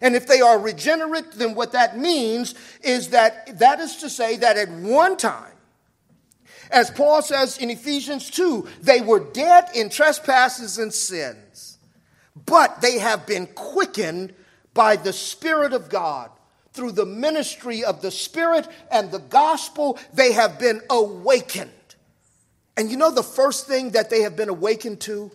And 0.00 0.16
if 0.16 0.26
they 0.26 0.40
are 0.40 0.58
regenerate, 0.58 1.32
then 1.32 1.54
what 1.54 1.72
that 1.72 1.98
means 1.98 2.54
is 2.82 3.08
that 3.08 3.58
that 3.58 3.80
is 3.80 3.96
to 3.96 4.08
say 4.08 4.36
that 4.36 4.56
at 4.56 4.70
one 4.70 5.16
time, 5.16 5.52
as 6.70 6.90
Paul 6.90 7.20
says 7.20 7.58
in 7.58 7.68
Ephesians 7.70 8.30
2, 8.30 8.66
they 8.80 9.00
were 9.00 9.20
dead 9.20 9.68
in 9.74 9.90
trespasses 9.90 10.78
and 10.78 10.92
sins, 10.92 11.78
but 12.46 12.80
they 12.80 12.98
have 12.98 13.26
been 13.26 13.46
quickened 13.48 14.32
by 14.72 14.96
the 14.96 15.12
Spirit 15.12 15.72
of 15.72 15.88
God. 15.88 16.30
Through 16.72 16.92
the 16.92 17.06
ministry 17.06 17.82
of 17.82 18.00
the 18.00 18.12
Spirit 18.12 18.68
and 18.92 19.10
the 19.10 19.18
gospel, 19.18 19.98
they 20.14 20.32
have 20.32 20.60
been 20.60 20.80
awakened. 20.88 21.70
And 22.76 22.90
you 22.90 22.96
know 22.96 23.10
the 23.10 23.24
first 23.24 23.66
thing 23.66 23.90
that 23.90 24.08
they 24.08 24.22
have 24.22 24.36
been 24.36 24.48
awakened 24.48 25.00
to? 25.00 25.32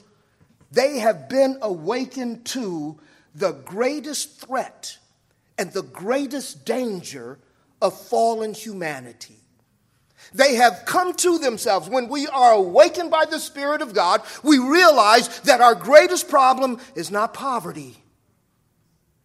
They 0.72 1.00
have 1.00 1.28
been 1.28 1.58
awakened 1.62 2.46
to 2.46 2.98
the 3.36 3.52
greatest 3.52 4.40
threat 4.40 4.98
and 5.58 5.72
the 5.72 5.84
greatest 5.84 6.66
danger 6.66 7.38
of 7.82 8.00
fallen 8.00 8.54
humanity. 8.54 9.36
They 10.34 10.56
have 10.56 10.84
come 10.86 11.14
to 11.16 11.38
themselves. 11.38 11.90
When 11.90 12.08
we 12.08 12.28
are 12.28 12.54
awakened 12.54 13.12
by 13.12 13.26
the 13.26 13.40
Spirit 13.40 13.82
of 13.82 13.94
God, 13.94 14.22
we 14.44 14.58
realize 14.58 15.40
that 15.42 15.62
our 15.62 15.76
greatest 15.76 16.30
problem 16.30 16.80
is 16.96 17.12
not 17.12 17.34
poverty. 17.34 17.98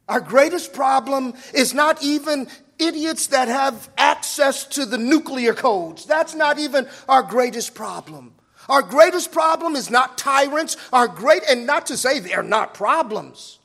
Our 0.08 0.20
greatest 0.20 0.72
problem 0.72 1.34
is 1.54 1.72
not 1.72 2.02
even 2.02 2.48
idiots 2.78 3.28
that 3.28 3.48
have 3.48 3.88
access 3.96 4.64
to 4.66 4.84
the 4.84 4.98
nuclear 4.98 5.54
codes. 5.54 6.04
That's 6.04 6.34
not 6.34 6.58
even 6.58 6.88
our 7.08 7.22
greatest 7.22 7.74
problem. 7.74 8.34
Our 8.68 8.82
greatest 8.82 9.32
problem 9.32 9.76
is 9.76 9.90
not 9.90 10.18
tyrants. 10.18 10.76
Our 10.92 11.08
great, 11.08 11.42
and 11.48 11.66
not 11.66 11.86
to 11.86 11.96
say 11.96 12.18
they're 12.18 12.42
not 12.42 12.74
problems. 12.74 13.59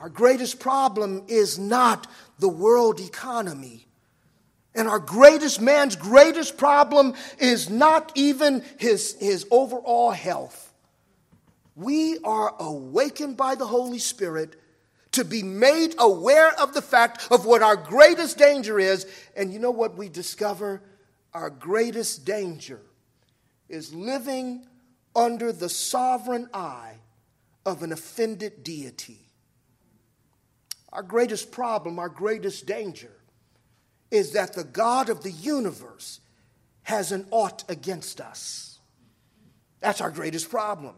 Our 0.00 0.08
greatest 0.08 0.60
problem 0.60 1.24
is 1.26 1.58
not 1.58 2.06
the 2.38 2.48
world 2.48 3.00
economy. 3.00 3.86
And 4.74 4.86
our 4.86 5.00
greatest, 5.00 5.60
man's 5.60 5.96
greatest 5.96 6.56
problem 6.56 7.14
is 7.38 7.68
not 7.68 8.12
even 8.14 8.64
his, 8.78 9.16
his 9.18 9.44
overall 9.50 10.12
health. 10.12 10.72
We 11.74 12.18
are 12.18 12.54
awakened 12.60 13.36
by 13.36 13.56
the 13.56 13.66
Holy 13.66 13.98
Spirit 13.98 14.54
to 15.12 15.24
be 15.24 15.42
made 15.42 15.94
aware 15.98 16.52
of 16.60 16.74
the 16.74 16.82
fact 16.82 17.26
of 17.32 17.44
what 17.44 17.62
our 17.62 17.76
greatest 17.76 18.38
danger 18.38 18.78
is. 18.78 19.06
And 19.36 19.52
you 19.52 19.58
know 19.58 19.70
what 19.72 19.96
we 19.96 20.08
discover? 20.08 20.80
Our 21.34 21.50
greatest 21.50 22.24
danger 22.24 22.80
is 23.68 23.92
living 23.92 24.66
under 25.16 25.50
the 25.50 25.68
sovereign 25.68 26.48
eye 26.54 26.98
of 27.66 27.82
an 27.82 27.90
offended 27.90 28.62
deity. 28.62 29.27
Our 30.92 31.02
greatest 31.02 31.52
problem, 31.52 31.98
our 31.98 32.08
greatest 32.08 32.66
danger, 32.66 33.12
is 34.10 34.32
that 34.32 34.54
the 34.54 34.64
God 34.64 35.10
of 35.10 35.22
the 35.22 35.30
universe 35.30 36.20
has 36.84 37.12
an 37.12 37.26
ought 37.30 37.64
against 37.68 38.20
us. 38.20 38.78
That's 39.80 40.00
our 40.00 40.10
greatest 40.10 40.50
problem. 40.50 40.94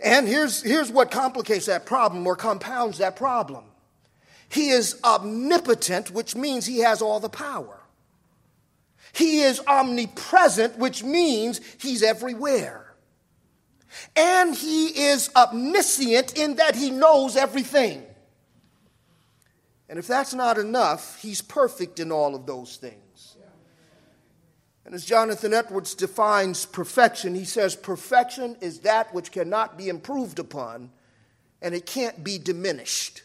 And 0.00 0.28
here's, 0.28 0.62
here's 0.62 0.90
what 0.90 1.10
complicates 1.10 1.66
that 1.66 1.86
problem 1.86 2.26
or 2.26 2.36
compounds 2.36 2.98
that 2.98 3.16
problem 3.16 3.64
He 4.48 4.70
is 4.70 5.00
omnipotent, 5.04 6.10
which 6.10 6.34
means 6.34 6.66
He 6.66 6.78
has 6.80 7.00
all 7.00 7.20
the 7.20 7.28
power. 7.28 7.80
He 9.12 9.40
is 9.40 9.60
omnipresent, 9.66 10.76
which 10.78 11.02
means 11.02 11.60
He's 11.78 12.02
everywhere. 12.02 12.94
And 14.16 14.54
He 14.54 14.86
is 14.86 15.30
omniscient 15.34 16.36
in 16.36 16.56
that 16.56 16.74
He 16.74 16.90
knows 16.90 17.36
everything. 17.36 18.04
And 19.88 19.98
if 19.98 20.06
that's 20.06 20.34
not 20.34 20.58
enough, 20.58 21.20
He's 21.20 21.40
perfect 21.40 21.98
in 21.98 22.12
all 22.12 22.34
of 22.34 22.46
those 22.46 22.76
things. 22.76 23.36
And 24.84 24.94
as 24.94 25.04
Jonathan 25.04 25.52
Edwards 25.52 25.94
defines 25.94 26.64
perfection, 26.64 27.34
he 27.34 27.44
says, 27.44 27.76
Perfection 27.76 28.56
is 28.62 28.80
that 28.80 29.12
which 29.12 29.32
cannot 29.32 29.76
be 29.76 29.90
improved 29.90 30.38
upon 30.38 30.88
and 31.60 31.74
it 31.74 31.84
can't 31.84 32.24
be 32.24 32.38
diminished. 32.38 33.22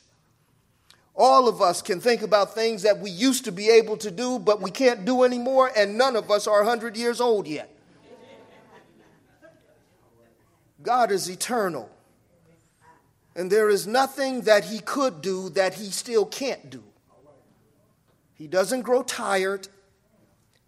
All 1.15 1.47
of 1.47 1.61
us 1.61 1.81
can 1.81 2.01
think 2.01 2.21
about 2.21 2.55
things 2.55 2.81
that 2.81 2.99
we 2.99 3.11
used 3.11 3.45
to 3.45 3.51
be 3.51 3.69
able 3.69 3.97
to 3.97 4.09
do, 4.09 4.39
but 4.39 4.61
we 4.61 4.71
can't 4.71 5.05
do 5.05 5.23
anymore, 5.23 5.71
and 5.73 5.97
none 5.97 6.15
of 6.15 6.31
us 6.31 6.47
are 6.47 6.63
100 6.63 6.97
years 6.97 7.21
old 7.21 7.47
yet. 7.47 7.69
God 10.81 11.11
is 11.11 11.29
eternal, 11.29 11.89
and 13.35 13.51
there 13.51 13.69
is 13.69 13.87
nothing 13.87 14.41
that 14.41 14.65
He 14.65 14.79
could 14.79 15.21
do 15.21 15.49
that 15.49 15.75
He 15.75 15.91
still 15.91 16.25
can't 16.25 16.69
do. 16.69 16.83
He 18.35 18.47
doesn't 18.47 18.81
grow 18.81 19.03
tired, 19.03 19.67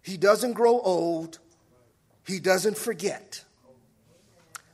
he 0.06 0.16
doesn't 0.16 0.52
grow 0.52 0.78
old. 0.78 1.40
He 2.26 2.38
doesn't 2.38 2.76
forget. 2.76 3.44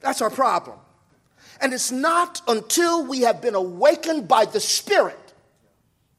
That's 0.00 0.20
our 0.20 0.28
problem. 0.28 0.78
And 1.58 1.72
it's 1.72 1.90
not 1.90 2.42
until 2.48 3.06
we 3.06 3.20
have 3.20 3.40
been 3.40 3.54
awakened 3.54 4.28
by 4.28 4.44
the 4.44 4.60
Spirit 4.60 5.21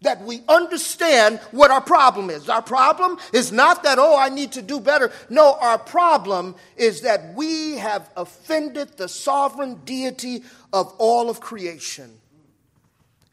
that 0.03 0.21
we 0.21 0.43
understand 0.47 1.39
what 1.51 1.71
our 1.71 1.81
problem 1.81 2.29
is. 2.29 2.47
Our 2.49 2.61
problem 2.61 3.17
is 3.33 3.51
not 3.51 3.83
that, 3.83 3.99
oh, 3.99 4.17
I 4.17 4.29
need 4.29 4.53
to 4.53 4.61
do 4.61 4.79
better. 4.79 5.11
No, 5.29 5.57
our 5.59 5.77
problem 5.77 6.55
is 6.77 7.01
that 7.01 7.33
we 7.35 7.77
have 7.77 8.09
offended 8.15 8.97
the 8.97 9.07
sovereign 9.07 9.81
deity 9.85 10.43
of 10.71 10.93
all 10.97 11.29
of 11.29 11.39
creation. 11.39 12.11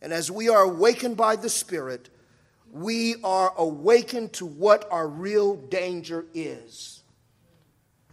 And 0.02 0.12
as 0.12 0.30
we 0.30 0.48
are 0.48 0.62
awakened 0.62 1.16
by 1.16 1.36
the 1.36 1.50
Spirit, 1.50 2.08
we 2.72 3.16
are 3.22 3.52
awakened 3.56 4.32
to 4.34 4.46
what 4.46 4.88
our 4.90 5.06
real 5.06 5.56
danger 5.56 6.24
is. 6.34 7.02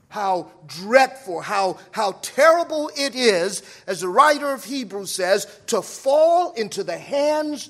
How 0.09 0.51
dreadful, 0.65 1.41
how, 1.41 1.79
how 1.91 2.13
terrible 2.21 2.89
it 2.97 3.13
is, 3.13 3.61
as 3.85 4.01
the 4.01 4.09
writer 4.09 4.51
of 4.51 4.63
Hebrews 4.63 5.11
says, 5.11 5.45
to 5.67 5.81
fall 5.81 6.53
into 6.53 6.83
the 6.83 6.97
hands 6.97 7.69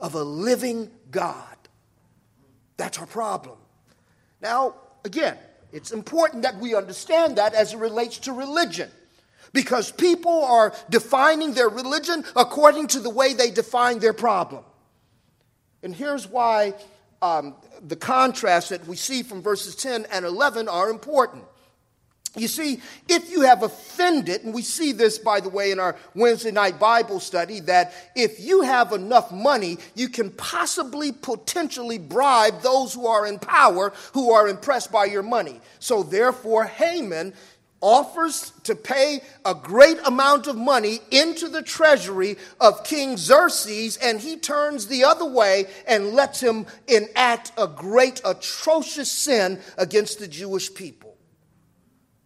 of 0.00 0.14
a 0.14 0.22
living 0.22 0.90
God. 1.10 1.56
That's 2.76 2.98
our 2.98 3.06
problem. 3.06 3.58
Now, 4.40 4.74
again, 5.04 5.36
it's 5.72 5.90
important 5.90 6.42
that 6.42 6.58
we 6.58 6.74
understand 6.74 7.36
that 7.36 7.54
as 7.54 7.74
it 7.74 7.78
relates 7.78 8.18
to 8.20 8.32
religion. 8.32 8.90
Because 9.52 9.90
people 9.90 10.44
are 10.44 10.74
defining 10.90 11.54
their 11.54 11.68
religion 11.68 12.24
according 12.36 12.88
to 12.88 13.00
the 13.00 13.10
way 13.10 13.32
they 13.32 13.50
define 13.50 13.98
their 13.98 14.12
problem. 14.12 14.62
And 15.82 15.94
here's 15.94 16.26
why 16.26 16.74
um, 17.22 17.54
the 17.86 17.96
contrast 17.96 18.70
that 18.70 18.86
we 18.86 18.96
see 18.96 19.22
from 19.22 19.42
verses 19.42 19.74
10 19.74 20.06
and 20.12 20.24
11 20.24 20.68
are 20.68 20.90
important. 20.90 21.44
You 22.38 22.48
see, 22.48 22.80
if 23.08 23.30
you 23.30 23.42
have 23.42 23.62
offended, 23.62 24.44
and 24.44 24.54
we 24.54 24.62
see 24.62 24.92
this, 24.92 25.18
by 25.18 25.40
the 25.40 25.48
way, 25.48 25.70
in 25.70 25.80
our 25.80 25.96
Wednesday 26.14 26.50
night 26.50 26.78
Bible 26.78 27.20
study, 27.20 27.60
that 27.60 27.92
if 28.14 28.40
you 28.40 28.62
have 28.62 28.92
enough 28.92 29.32
money, 29.32 29.78
you 29.94 30.08
can 30.08 30.30
possibly 30.30 31.12
potentially 31.12 31.98
bribe 31.98 32.62
those 32.62 32.94
who 32.94 33.06
are 33.06 33.26
in 33.26 33.38
power 33.38 33.92
who 34.12 34.32
are 34.32 34.48
impressed 34.48 34.92
by 34.92 35.04
your 35.04 35.22
money. 35.22 35.60
So, 35.78 36.02
therefore, 36.02 36.64
Haman 36.64 37.34
offers 37.80 38.52
to 38.64 38.74
pay 38.74 39.20
a 39.44 39.54
great 39.54 39.98
amount 40.04 40.46
of 40.46 40.56
money 40.56 41.00
into 41.10 41.48
the 41.48 41.62
treasury 41.62 42.36
of 42.60 42.84
King 42.84 43.16
Xerxes, 43.16 43.96
and 43.98 44.20
he 44.20 44.36
turns 44.36 44.86
the 44.86 45.04
other 45.04 45.26
way 45.26 45.66
and 45.86 46.12
lets 46.12 46.40
him 46.40 46.66
enact 46.86 47.52
a 47.56 47.66
great, 47.66 48.20
atrocious 48.24 49.10
sin 49.10 49.60
against 49.76 50.18
the 50.18 50.28
Jewish 50.28 50.74
people. 50.74 51.07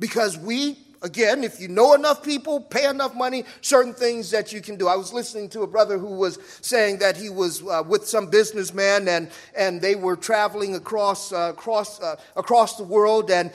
Because 0.02 0.36
we, 0.36 0.78
again, 1.02 1.44
if 1.44 1.60
you 1.60 1.68
know 1.68 1.94
enough 1.94 2.24
people, 2.24 2.60
pay 2.60 2.86
enough 2.88 3.14
money, 3.14 3.44
certain 3.60 3.94
things 3.94 4.32
that 4.32 4.52
you 4.52 4.60
can 4.60 4.74
do. 4.74 4.88
I 4.88 4.96
was 4.96 5.12
listening 5.12 5.48
to 5.50 5.62
a 5.62 5.66
brother 5.68 5.96
who 5.96 6.16
was 6.16 6.40
saying 6.60 6.98
that 6.98 7.16
he 7.16 7.30
was 7.30 7.62
uh, 7.62 7.84
with 7.86 8.08
some 8.08 8.26
businessman 8.26 9.06
and, 9.06 9.30
and 9.56 9.80
they 9.80 9.94
were 9.94 10.16
traveling 10.16 10.74
across, 10.74 11.32
uh, 11.32 11.52
across, 11.52 12.00
uh, 12.00 12.16
across 12.34 12.78
the 12.78 12.82
world, 12.82 13.30
and 13.30 13.52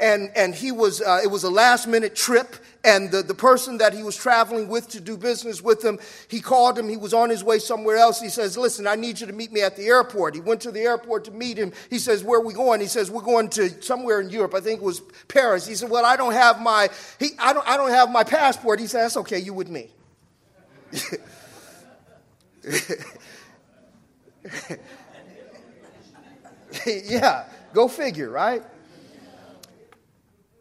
and, 0.00 0.32
and 0.34 0.54
he 0.54 0.72
was, 0.72 1.02
uh, 1.02 1.20
it 1.22 1.26
was 1.28 1.44
a 1.44 1.50
last 1.50 1.86
minute 1.86 2.16
trip. 2.16 2.56
And 2.82 3.10
the, 3.10 3.22
the 3.22 3.34
person 3.34 3.76
that 3.78 3.92
he 3.92 4.02
was 4.02 4.16
traveling 4.16 4.66
with 4.68 4.88
to 4.90 5.00
do 5.00 5.18
business 5.18 5.60
with 5.60 5.84
him, 5.84 5.98
he 6.28 6.40
called 6.40 6.78
him. 6.78 6.88
He 6.88 6.96
was 6.96 7.12
on 7.12 7.28
his 7.28 7.44
way 7.44 7.58
somewhere 7.58 7.98
else. 7.98 8.22
He 8.22 8.30
says, 8.30 8.56
Listen, 8.56 8.86
I 8.86 8.94
need 8.94 9.20
you 9.20 9.26
to 9.26 9.34
meet 9.34 9.52
me 9.52 9.60
at 9.60 9.76
the 9.76 9.86
airport. 9.86 10.34
He 10.34 10.40
went 10.40 10.62
to 10.62 10.70
the 10.70 10.80
airport 10.80 11.26
to 11.26 11.30
meet 11.30 11.58
him. 11.58 11.72
He 11.90 11.98
says, 11.98 12.24
Where 12.24 12.40
are 12.40 12.42
we 12.44 12.54
going? 12.54 12.80
He 12.80 12.86
says, 12.86 13.10
We're 13.10 13.20
going 13.20 13.50
to 13.50 13.82
somewhere 13.82 14.22
in 14.22 14.30
Europe. 14.30 14.54
I 14.54 14.60
think 14.60 14.80
it 14.80 14.84
was 14.84 15.02
Paris. 15.28 15.66
He 15.66 15.74
said, 15.74 15.90
Well, 15.90 16.06
I 16.06 16.16
don't 16.16 16.32
have 16.32 16.62
my, 16.62 16.88
he, 17.18 17.32
I, 17.38 17.52
don't, 17.52 17.68
I 17.68 17.76
don't 17.76 17.90
have 17.90 18.10
my 18.10 18.24
passport. 18.24 18.80
He 18.80 18.86
said, 18.86 19.02
That's 19.02 19.18
okay, 19.18 19.40
you 19.40 19.52
with 19.52 19.68
me. 19.68 19.90
yeah, 26.86 27.44
go 27.74 27.88
figure, 27.88 28.30
right? 28.30 28.62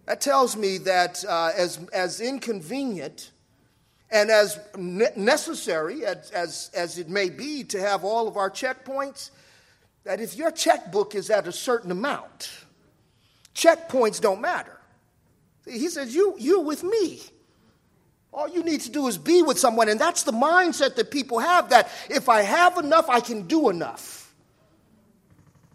That 0.09 0.21
tells 0.21 0.57
me 0.57 0.79
that 0.79 1.23
uh, 1.23 1.51
as, 1.55 1.77
as 1.93 2.19
inconvenient 2.19 3.29
and 4.09 4.31
as 4.31 4.59
ne- 4.75 5.11
necessary 5.15 6.03
as, 6.03 6.31
as, 6.31 6.71
as 6.73 6.97
it 6.97 7.09
may 7.09 7.29
be 7.29 7.63
to 7.65 7.79
have 7.79 8.03
all 8.03 8.27
of 8.27 8.35
our 8.35 8.49
checkpoints, 8.49 9.29
that 10.05 10.19
if 10.19 10.35
your 10.35 10.49
checkbook 10.49 11.13
is 11.13 11.29
at 11.29 11.47
a 11.47 11.51
certain 11.51 11.91
amount, 11.91 12.49
checkpoints 13.53 14.19
don't 14.19 14.41
matter. 14.41 14.79
He 15.67 15.87
says, 15.89 16.15
you, 16.15 16.33
You're 16.39 16.63
with 16.63 16.83
me. 16.83 17.21
All 18.33 18.49
you 18.49 18.63
need 18.63 18.81
to 18.81 18.89
do 18.89 19.05
is 19.05 19.15
be 19.19 19.43
with 19.43 19.59
someone. 19.59 19.89
And 19.89 20.01
that's 20.01 20.23
the 20.23 20.31
mindset 20.31 20.95
that 20.95 21.11
people 21.11 21.37
have 21.37 21.69
that 21.69 21.87
if 22.09 22.29
I 22.29 22.41
have 22.41 22.79
enough, 22.79 23.07
I 23.09 23.19
can 23.19 23.43
do 23.43 23.69
enough. 23.69 24.33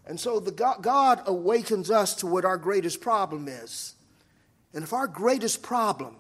And 0.07 0.19
so 0.19 0.41
the 0.41 0.51
God, 0.51 0.83
God 0.83 1.23
awakens 1.27 1.89
us 1.89 2.17
to 2.17 2.27
what 2.27 2.45
our 2.45 2.57
greatest 2.57 3.01
problem 3.01 3.47
is. 3.47 3.94
And 4.75 4.83
if 4.83 4.93
our 4.93 5.07
greatest 5.07 5.63
problem 5.63 6.17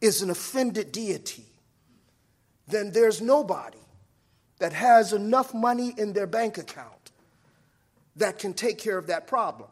is 0.00 0.22
an 0.22 0.30
offended 0.30 0.92
deity, 0.92 1.44
then 2.68 2.92
there's 2.92 3.20
nobody 3.20 3.78
that 4.58 4.72
has 4.72 5.12
enough 5.12 5.52
money 5.52 5.92
in 5.98 6.12
their 6.12 6.28
bank 6.28 6.58
account 6.58 7.10
that 8.16 8.38
can 8.38 8.54
take 8.54 8.78
care 8.78 8.96
of 8.96 9.08
that 9.08 9.26
problem. 9.26 9.68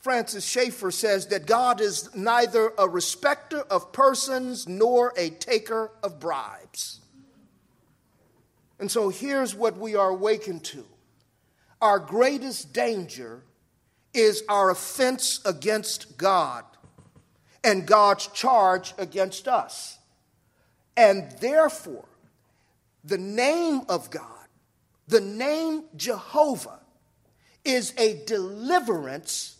Francis 0.00 0.44
Schaeffer 0.44 0.90
says 0.90 1.26
that 1.26 1.46
God 1.46 1.80
is 1.80 2.12
neither 2.14 2.72
a 2.78 2.88
respecter 2.88 3.60
of 3.60 3.92
persons 3.92 4.66
nor 4.66 5.12
a 5.16 5.28
taker 5.30 5.92
of 6.02 6.18
bribes. 6.18 7.00
And 8.78 8.90
so 8.90 9.10
here's 9.10 9.54
what 9.54 9.76
we 9.76 9.94
are 9.94 10.08
awakened 10.08 10.64
to 10.64 10.84
our 11.82 11.98
greatest 11.98 12.72
danger 12.72 13.42
is 14.12 14.42
our 14.48 14.70
offense 14.70 15.40
against 15.46 16.18
God 16.18 16.64
and 17.62 17.86
God's 17.86 18.26
charge 18.28 18.94
against 18.98 19.48
us. 19.48 19.98
And 20.96 21.30
therefore, 21.40 22.04
the 23.04 23.18
name 23.18 23.82
of 23.88 24.10
God, 24.10 24.24
the 25.08 25.20
name 25.20 25.84
Jehovah, 25.96 26.80
is 27.64 27.94
a 27.98 28.22
deliverance 28.26 29.56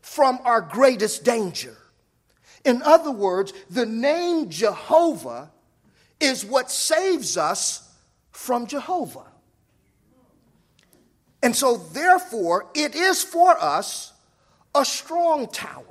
from 0.00 0.38
our 0.44 0.60
greatest 0.60 1.24
danger. 1.24 1.76
In 2.64 2.82
other 2.82 3.10
words, 3.10 3.52
the 3.70 3.86
name 3.86 4.50
Jehovah 4.50 5.50
is 6.18 6.44
what 6.44 6.70
saves 6.70 7.36
us 7.36 7.88
from 8.30 8.66
Jehovah. 8.66 9.26
And 11.42 11.56
so, 11.56 11.76
therefore, 11.76 12.66
it 12.74 12.94
is 12.94 13.22
for 13.22 13.56
us 13.58 14.12
a 14.74 14.84
strong 14.84 15.48
tower 15.48 15.89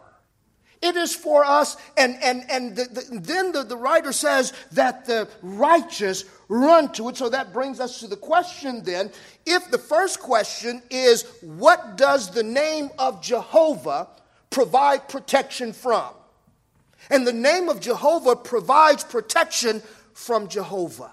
It 0.82 0.96
is 0.96 1.13
for 1.13 1.44
us, 1.44 1.76
and, 1.98 2.18
and, 2.22 2.50
and 2.50 2.76
the, 2.76 2.86
the, 2.86 3.20
then 3.20 3.52
the, 3.52 3.63
the 3.63 3.76
writer 3.76 4.13
says 4.13 4.54
that 4.72 5.06
the 5.06 5.28
righteous 5.42 6.24
run 6.48 6.92
to 6.94 7.10
it. 7.10 7.18
So 7.18 7.30
that 7.30 7.52
brings 7.52 7.82
us 7.82 8.00
to 8.00 8.08
the 8.08 8.15
question 8.15 8.84
then. 8.84 9.12
If 9.46 9.70
the 9.72 9.78
first 9.78 10.22
question 10.22 10.82
is, 10.89 11.26
what 11.42 11.98
does 11.98 12.32
the 12.32 12.44
name 12.44 12.92
of 12.98 13.22
Jehovah 13.22 14.08
provide 14.50 15.10
protection 15.10 15.74
from? 15.74 16.13
And 17.10 17.28
the 17.28 17.34
name 17.34 17.68
of 17.68 17.82
Jehovah 17.82 18.38
provides 18.38 19.04
protection 19.04 19.82
from 20.13 20.48
Jehovah. 20.48 21.12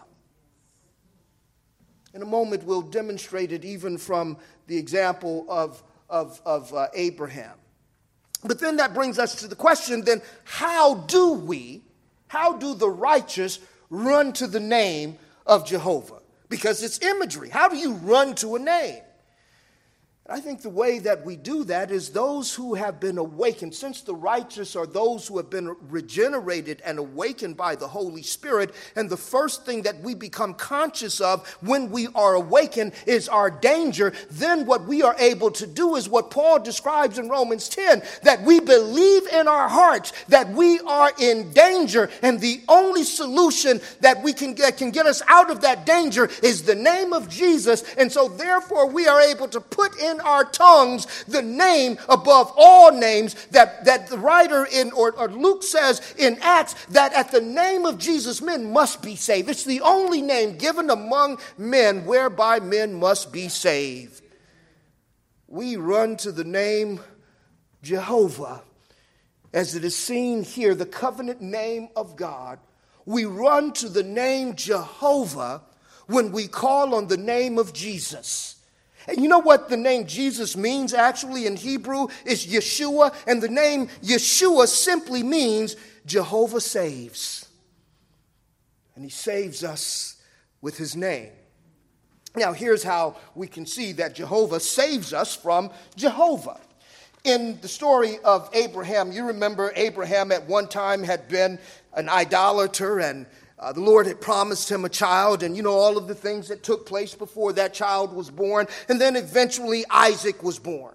In 2.15 2.23
a 2.23 2.27
moment, 2.27 2.65
we'll 2.65 2.83
demonstrate 2.83 3.51
it 3.51 3.65
even 3.65 3.99
from 3.99 4.39
the 4.69 4.77
example 4.79 5.45
of, 5.49 5.83
of, 6.09 6.41
of 6.47 6.73
uh, 6.73 6.87
Abraham. 6.95 7.55
But 8.47 8.61
then 8.61 8.77
that 8.77 8.95
brings 8.95 9.19
us 9.19 9.35
to 9.37 9.49
the 9.49 9.57
question 9.57 10.03
then, 10.05 10.23
how 10.45 10.95
do 10.95 11.33
we, 11.33 11.83
how 12.29 12.57
do 12.57 12.75
the 12.75 12.89
righteous 12.89 13.59
run 13.91 14.33
to 14.35 14.47
the 14.47 14.61
name 14.61 15.19
of 15.47 15.67
Jehovah? 15.67 16.21
Because 16.49 16.83
it's 16.83 17.01
imagery. 17.03 17.49
How 17.51 17.69
do 17.69 17.77
you 17.77 17.95
run 17.95 18.35
to 18.37 18.57
a 18.57 18.59
name? 18.59 19.03
I 20.29 20.41
think 20.41 20.63
the 20.63 20.71
way 20.71 20.99
that 21.01 21.25
we 21.25 21.37
do 21.37 21.63
that 21.65 21.93
is 21.93 22.11
those 22.11 22.53
who 22.53 22.75
have 22.75 22.99
been 22.99 23.17
awakened, 23.17 23.73
since 23.77 24.01
the 24.01 24.15
righteous 24.15 24.75
are 24.75 24.87
those 24.87 25.29
who 25.29 25.37
have 25.37 25.51
been 25.51 25.77
regenerated 25.89 26.83
and 26.85 26.99
awakened 26.99 27.57
by 27.57 27.77
the 27.77 27.87
Holy 27.87 28.25
Spirit. 28.25 28.75
And 28.97 29.09
the 29.09 29.17
first 29.17 29.65
thing 29.65 29.83
that 29.83 30.01
we 30.01 30.15
become 30.15 30.55
conscious 30.55 31.21
of 31.21 31.47
when 31.61 31.93
we 31.93 32.09
are 32.17 32.35
awakened 32.35 32.95
is 33.07 33.29
our 33.29 33.53
danger. 33.53 34.13
Then 34.29 34.67
what 34.67 34.87
we 34.87 35.01
are 35.01 35.15
able 35.17 35.53
to 35.53 35.67
do 35.67 35.95
is 35.95 36.09
what 36.09 36.33
Paul 36.33 36.59
describes 36.59 37.21
in 37.21 37.29
Romans 37.29 37.69
10 37.69 38.03
that 38.25 38.43
we 38.43 38.59
believe 38.59 39.29
in 39.29 39.47
our 39.47 39.69
hearts 39.69 40.13
that 40.27 40.51
we 40.51 40.81
are 40.81 41.13
in 41.21 41.53
danger. 41.53 42.11
And 42.23 42.41
the 42.41 42.63
only 42.69 43.05
solution 43.05 43.81
that 44.01 44.25
we 44.25 44.33
can 44.33 44.55
get, 44.55 44.77
can 44.79 44.91
get 44.91 45.07
us 45.07 45.23
out 45.29 45.51
of 45.51 45.61
that 45.61 45.87
danger 45.87 46.29
is 46.43 46.65
the 46.65 46.75
name 46.75 47.13
of 47.13 47.29
Jesus. 47.29 47.85
And 47.95 48.11
so 48.11 48.27
therefore 48.27 48.89
we 48.89 49.07
are 49.07 49.21
able 49.21 49.47
to 49.47 49.61
put 49.61 49.97
in 50.01 50.16
in 50.17 50.21
our 50.27 50.45
tongues 50.45 51.07
the 51.25 51.43
name 51.43 51.99
above 52.09 52.53
all 52.57 52.93
names 52.93 53.35
that, 53.47 53.85
that 53.85 54.09
the 54.09 54.19
writer 54.19 54.67
in, 54.67 54.93
or, 54.93 55.13
or 55.13 55.29
Luke 55.29 55.63
says 55.63 56.15
in 56.19 56.39
Acts, 56.41 56.75
that 56.87 57.13
at 57.13 57.31
the 57.31 57.41
name 57.41 57.85
of 57.85 57.99
Jesus, 57.99 58.41
men 58.41 58.73
must 58.73 59.03
be 59.03 59.17
saved. 59.17 59.49
It's 59.49 59.65
the 59.65 59.83
only 59.83 60.23
name 60.23 60.57
given 60.57 60.91
among 60.91 61.39
men 61.59 62.05
whereby 62.07 62.61
men 62.61 62.95
must 62.95 63.33
be 63.33 63.49
saved. 63.49 64.23
We 65.49 65.77
run 65.77 66.17
to 66.19 66.33
the 66.33 66.45
name 66.45 67.01
Jehovah, 67.83 68.63
as 69.53 69.77
it 69.77 69.85
is 69.85 69.97
seen 69.97 70.43
here, 70.43 70.75
the 70.75 70.87
covenant 70.87 71.41
name 71.41 71.89
of 71.95 72.17
God. 72.17 72.59
We 73.05 73.25
run 73.25 73.73
to 73.75 73.89
the 73.89 74.03
name 74.03 74.57
Jehovah 74.57 75.63
when 76.07 76.33
we 76.33 76.49
call 76.49 76.95
on 76.95 77.07
the 77.07 77.17
name 77.17 77.59
of 77.59 77.73
Jesus. 77.73 78.56
And 79.09 79.23
you 79.23 79.29
know 79.29 79.39
what 79.39 79.69
the 79.69 79.77
name 79.77 80.07
Jesus 80.07 80.57
means 80.57 80.93
actually 80.93 81.47
in 81.47 81.57
Hebrew? 81.57 82.09
is 82.25 82.47
Yeshua. 82.47 83.15
And 83.27 83.43
the 83.43 83.49
name 83.49 83.89
Yeshua 84.03 84.67
simply 84.67 85.23
means 85.23 85.77
Jehovah 86.07 86.61
saves. 86.61 87.49
And 88.95 89.05
he 89.05 89.11
saves 89.11 89.63
us 89.63 90.21
with 90.61 90.77
his 90.77 90.97
name. 90.97 91.31
Now, 92.35 92.53
here's 92.53 92.83
how 92.83 93.17
we 93.35 93.47
can 93.47 93.65
see 93.65 93.93
that 93.93 94.15
Jehovah 94.15 94.61
saves 94.61 95.13
us 95.13 95.35
from 95.35 95.71
Jehovah. 95.97 96.61
In 97.25 97.59
the 97.61 97.69
story 97.69 98.19
of 98.25 98.49
Abraham, 98.53 99.11
you 99.11 99.27
remember 99.27 99.73
Abraham 99.75 100.31
at 100.31 100.47
one 100.47 100.69
time 100.69 101.03
had 101.03 101.29
been 101.29 101.59
an 101.95 102.09
idolater 102.09 103.01
and 103.01 103.27
uh, 103.59 103.73
the 103.73 103.81
Lord 103.81 104.07
had 104.07 104.21
promised 104.21 104.71
him 104.71 104.85
a 104.85 104.89
child, 104.89 105.43
and 105.43 105.57
you 105.57 105.63
know 105.63 105.73
all 105.73 105.97
of 105.97 106.09
the 106.09 106.15
things 106.15 106.49
that 106.49 106.63
took 106.63 106.87
place 106.87 107.15
before 107.15 107.53
that 107.55 107.73
child 107.73 108.15
was 108.15 108.31
born. 108.31 108.67
And 108.89 109.01
then 109.01 109.17
eventually 109.17 109.85
Isaac 109.91 110.43
was 110.43 110.59
born. 110.59 110.95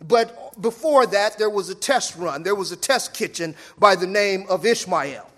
But 0.00 0.60
before 0.60 1.06
that, 1.06 1.38
there 1.38 1.48
was 1.48 1.70
a 1.70 1.74
test 1.74 2.16
run, 2.16 2.42
there 2.42 2.54
was 2.54 2.72
a 2.72 2.76
test 2.76 3.14
kitchen 3.14 3.54
by 3.78 3.96
the 3.96 4.06
name 4.06 4.46
of 4.48 4.66
Ishmael. 4.66 5.30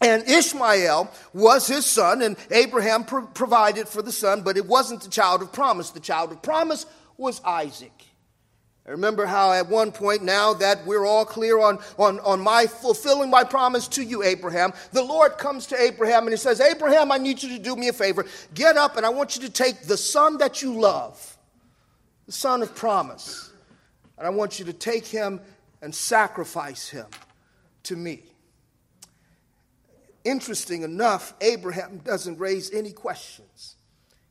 And 0.00 0.28
Ishmael 0.28 1.10
was 1.32 1.66
his 1.66 1.86
son, 1.86 2.20
and 2.20 2.36
Abraham 2.50 3.04
pro- 3.04 3.26
provided 3.26 3.88
for 3.88 4.02
the 4.02 4.12
son, 4.12 4.42
but 4.42 4.56
it 4.56 4.66
wasn't 4.66 5.02
the 5.02 5.08
child 5.08 5.40
of 5.40 5.52
promise. 5.52 5.90
The 5.90 6.00
child 6.00 6.32
of 6.32 6.42
promise 6.42 6.84
was 7.16 7.40
Isaac. 7.44 7.93
I 8.86 8.90
remember 8.90 9.24
how 9.24 9.52
at 9.52 9.68
one 9.68 9.92
point, 9.92 10.22
now 10.22 10.52
that 10.54 10.84
we're 10.84 11.06
all 11.06 11.24
clear 11.24 11.58
on, 11.58 11.78
on, 11.98 12.20
on 12.20 12.40
my 12.40 12.66
fulfilling 12.66 13.30
my 13.30 13.42
promise 13.42 13.88
to 13.88 14.02
you, 14.02 14.22
Abraham, 14.22 14.74
the 14.92 15.02
Lord 15.02 15.38
comes 15.38 15.66
to 15.68 15.80
Abraham 15.80 16.24
and 16.24 16.32
he 16.32 16.36
says, 16.36 16.60
Abraham, 16.60 17.10
I 17.10 17.16
need 17.16 17.42
you 17.42 17.48
to 17.56 17.58
do 17.58 17.76
me 17.76 17.88
a 17.88 17.94
favor. 17.94 18.26
Get 18.52 18.76
up 18.76 18.98
and 18.98 19.06
I 19.06 19.08
want 19.08 19.36
you 19.36 19.42
to 19.42 19.50
take 19.50 19.82
the 19.84 19.96
son 19.96 20.36
that 20.38 20.60
you 20.60 20.78
love, 20.78 21.38
the 22.26 22.32
son 22.32 22.60
of 22.60 22.74
promise, 22.74 23.50
and 24.18 24.26
I 24.26 24.30
want 24.30 24.58
you 24.58 24.66
to 24.66 24.74
take 24.74 25.06
him 25.06 25.40
and 25.80 25.94
sacrifice 25.94 26.88
him 26.90 27.06
to 27.84 27.96
me. 27.96 28.22
Interesting 30.24 30.82
enough, 30.82 31.32
Abraham 31.40 31.98
doesn't 32.04 32.38
raise 32.38 32.70
any 32.70 32.92
questions. 32.92 33.76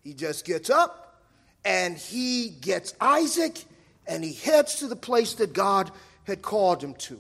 He 0.04 0.14
just 0.14 0.46
gets 0.46 0.70
up 0.70 1.22
and 1.66 1.98
he 1.98 2.50
gets 2.50 2.94
Isaac 3.02 3.64
and 4.08 4.24
he 4.24 4.34
heads 4.34 4.76
to 4.76 4.88
the 4.88 4.96
place 4.96 5.34
that 5.36 5.54
God 5.54 5.92
had 6.26 6.42
called 6.42 6.84
him 6.84 6.94
to. 6.96 7.20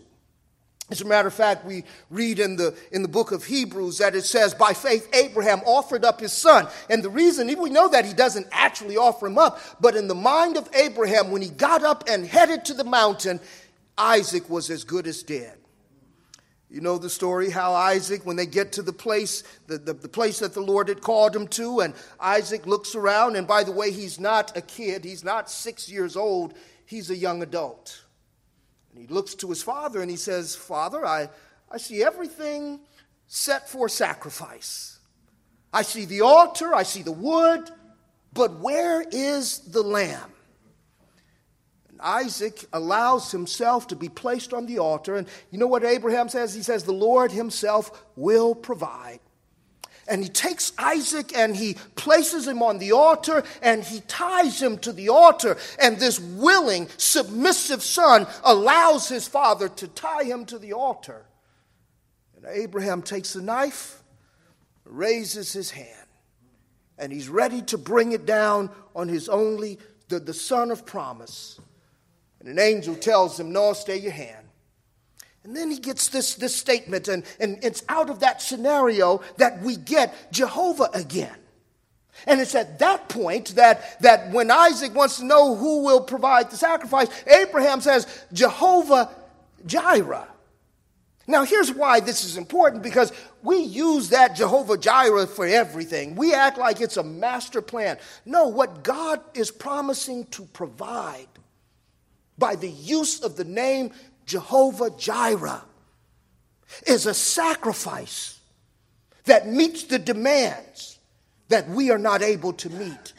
As 0.92 1.02
a 1.02 1.06
matter 1.06 1.28
of 1.28 1.34
fact, 1.34 1.66
we 1.66 1.86
read 2.10 2.40
in 2.40 2.58
the, 2.58 2.76
in 2.92 3.02
the 3.02 3.08
book 3.08 3.32
of 3.32 3.46
Hebrews 3.46 4.00
that 4.00 4.16
it 4.16 4.26
says, 4.26 4.54
By 4.54 4.74
faith, 4.74 5.08
Abraham 5.14 5.62
offered 5.66 6.04
up 6.04 6.20
his 6.20 6.34
son. 6.34 6.68
And 6.90 7.02
the 7.02 7.10
reason, 7.10 7.48
we 7.60 7.70
know 7.70 7.88
that 7.88 8.06
he 8.06 8.14
doesn't 8.14 8.48
actually 8.52 8.98
offer 8.98 9.28
him 9.28 9.38
up, 9.38 9.60
but 9.80 9.96
in 9.96 10.08
the 10.08 10.16
mind 10.16 10.58
of 10.58 10.70
Abraham, 10.76 11.32
when 11.32 11.42
he 11.42 11.50
got 11.50 11.84
up 11.84 12.04
and 12.08 12.26
headed 12.26 12.66
to 12.66 12.74
the 12.74 12.84
mountain, 12.84 13.40
Isaac 13.98 14.50
was 14.50 14.70
as 14.70 14.84
good 14.84 15.08
as 15.08 15.24
dead. 15.24 15.58
You 16.70 16.82
know 16.82 16.98
the 16.98 17.10
story 17.10 17.52
how 17.52 17.74
Isaac, 17.74 18.26
when 18.26 18.36
they 18.36 18.48
get 18.48 18.74
to 18.74 18.82
the 18.82 18.92
place, 18.92 19.44
the, 19.68 19.78
the, 19.78 19.94
the, 19.94 20.10
place 20.10 20.40
that 20.40 20.56
the 20.56 20.60
Lord 20.60 20.90
had 20.90 21.02
called 21.02 21.36
him 21.36 21.48
to, 21.50 21.82
and 21.82 21.94
Isaac 22.20 22.66
looks 22.66 22.96
around, 22.96 23.36
and 23.36 23.48
by 23.48 23.64
the 23.64 23.72
way, 23.72 23.92
he's 23.92 24.20
not 24.20 24.58
a 24.58 24.62
kid, 24.62 25.06
he's 25.06 25.24
not 25.24 25.52
six 25.52 25.88
years 25.88 26.16
old, 26.16 26.56
he's 26.86 27.10
a 27.10 27.16
young 27.16 27.42
adult. 27.42 28.04
And 28.92 29.02
he 29.02 29.08
looks 29.08 29.36
to 29.36 29.50
his 29.50 29.64
father 29.64 30.02
and 30.02 30.10
he 30.10 30.18
says, 30.18 30.56
Father, 30.56 31.06
I, 31.06 31.30
I 31.72 31.78
see 31.78 32.04
everything 32.04 32.80
set 33.28 33.70
for 33.70 33.90
sacrifice. 33.90 35.00
I 35.74 35.82
see 35.82 36.06
the 36.06 36.22
altar, 36.22 36.74
I 36.76 36.84
see 36.84 37.02
the 37.02 37.12
wood, 37.12 37.70
but 38.32 38.60
where 38.60 39.02
is 39.02 39.60
the 39.60 39.82
lamb? 39.82 40.32
And 41.90 42.00
Isaac 42.00 42.66
allows 42.72 43.32
himself 43.32 43.88
to 43.88 43.96
be 43.96 44.10
placed 44.10 44.54
on 44.54 44.68
the 44.68 44.80
altar. 44.80 45.16
And 45.16 45.28
you 45.50 45.58
know 45.58 45.68
what 45.68 45.84
Abraham 45.84 46.30
says? 46.30 46.54
He 46.54 46.62
says, 46.62 46.84
The 46.84 46.92
Lord 46.92 47.32
himself 47.32 48.06
will 48.16 48.54
provide. 48.54 49.20
And 50.08 50.22
he 50.22 50.30
takes 50.30 50.74
Isaac 50.78 51.36
and 51.36 51.56
he 51.56 51.76
places 51.96 52.48
him 52.48 52.62
on 52.62 52.78
the 52.78 52.92
altar 52.92 53.44
and 53.62 53.84
he 53.84 54.02
ties 54.02 54.62
him 54.62 54.78
to 54.80 54.92
the 54.92 55.10
altar. 55.10 55.58
And 55.80 55.98
this 55.98 56.20
willing, 56.20 56.90
submissive 56.98 57.82
son 57.82 58.28
allows 58.44 59.08
his 59.08 59.28
father 59.28 59.70
to 59.70 59.88
tie 59.88 60.24
him 60.24 60.46
to 60.46 60.60
the 60.60 60.74
altar. 60.74 61.26
And 62.36 62.46
Abraham 62.46 63.02
takes 63.02 63.34
the 63.34 63.42
knife, 63.42 64.04
raises 64.84 65.54
his 65.54 65.72
hand, 65.72 65.88
and 66.98 67.12
he's 67.12 67.30
ready 67.30 67.62
to 67.64 67.78
bring 67.78 68.12
it 68.12 68.26
down 68.26 68.70
on 68.96 69.08
his 69.08 69.30
only, 69.30 69.80
the, 70.10 70.20
the 70.20 70.34
son 70.34 70.70
of 70.70 70.86
promise. 70.86 71.60
And 72.40 72.50
an 72.50 72.60
angel 72.60 72.96
tells 72.96 73.40
him, 73.40 73.54
No, 73.54 73.72
stay 73.72 73.98
your 73.98 74.12
hand. 74.12 74.43
And 75.44 75.56
then 75.56 75.70
he 75.70 75.78
gets 75.78 76.08
this, 76.08 76.36
this 76.36 76.56
statement, 76.56 77.08
and, 77.08 77.24
and 77.40 77.60
it's 77.64 77.84
out 77.90 78.10
of 78.10 78.22
that 78.22 78.42
scenario 78.42 79.22
that 79.38 79.62
we 79.62 79.76
get 79.76 80.32
Jehovah 80.32 80.90
again. 80.94 81.36
And 82.26 82.40
it's 82.40 82.56
at 82.56 82.80
that 82.80 83.10
point 83.10 83.56
that, 83.56 84.00
that 84.02 84.32
when 84.32 84.52
Isaac 84.52 84.96
wants 84.96 85.18
to 85.18 85.26
know 85.26 85.56
who 85.56 85.84
will 85.84 86.02
provide 86.02 86.50
the 86.50 86.56
sacrifice, 86.56 87.10
Abraham 87.28 87.82
says, 87.82 88.08
Jehovah 88.32 89.10
Jireh. 89.66 90.28
Now, 91.26 91.46
here's 91.46 91.72
why 91.72 92.02
this 92.02 92.26
is 92.26 92.36
important 92.36 92.84
because 92.84 93.14
we 93.42 93.58
use 93.58 94.10
that 94.10 94.36
Jehovah 94.36 94.78
Jireh 94.78 95.28
for 95.28 95.46
everything. 95.46 96.16
We 96.16 96.34
act 96.34 96.58
like 96.58 96.82
it's 96.82 96.98
a 96.98 97.04
master 97.04 97.62
plan. 97.62 97.98
No, 98.26 98.48
what 98.50 98.84
God 98.84 99.22
is 99.34 99.50
promising 99.50 100.26
to 100.28 100.44
provide 100.46 101.28
by 102.38 102.56
the 102.56 102.70
use 102.70 103.22
of 103.22 103.38
the 103.38 103.46
name 103.46 103.92
Jehovah 104.26 104.92
Jireh 104.92 105.64
is 106.88 107.06
a 107.06 107.14
sacrifice 107.14 108.40
that 109.26 109.48
meets 109.48 109.84
the 109.84 110.00
demands 110.00 111.00
that 111.50 111.70
we 111.70 111.92
are 111.92 111.98
not 111.98 112.22
able 112.22 112.54
to 112.54 112.70
meet. 112.70 113.14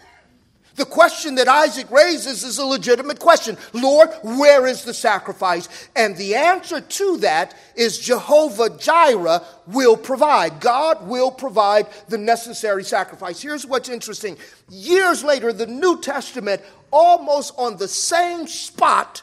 The 0.77 0.85
question 0.85 1.37
that 1.37 1.47
Isaac 1.47 1.89
raises 1.91 2.43
is 2.43 2.59
a 2.59 2.67
legitimate 2.67 3.21
question 3.21 3.57
Lord, 3.73 4.11
where 4.23 4.67
is 4.67 4.83
the 4.83 4.95
sacrifice? 4.95 5.69
And 5.95 6.17
the 6.17 6.35
answer 6.35 6.81
to 6.81 7.17
that 7.19 7.55
is 7.77 7.99
Jehovah 7.99 8.71
Jireh 8.71 9.43
will 9.69 9.97
provide. 9.97 10.61
God 10.61 11.07
will 11.07 11.31
provide 11.31 11.87
the 12.09 12.19
necessary 12.19 12.83
sacrifice. 12.83 13.41
Here's 13.41 13.65
what's 13.65 13.89
interesting. 13.89 14.37
Years 14.69 15.23
later, 15.23 15.53
the 15.53 15.67
New 15.67 16.01
Testament, 16.01 16.61
almost 16.91 17.55
on 17.57 17.77
the 17.77 17.89
same 17.89 18.49
spot 18.49 19.23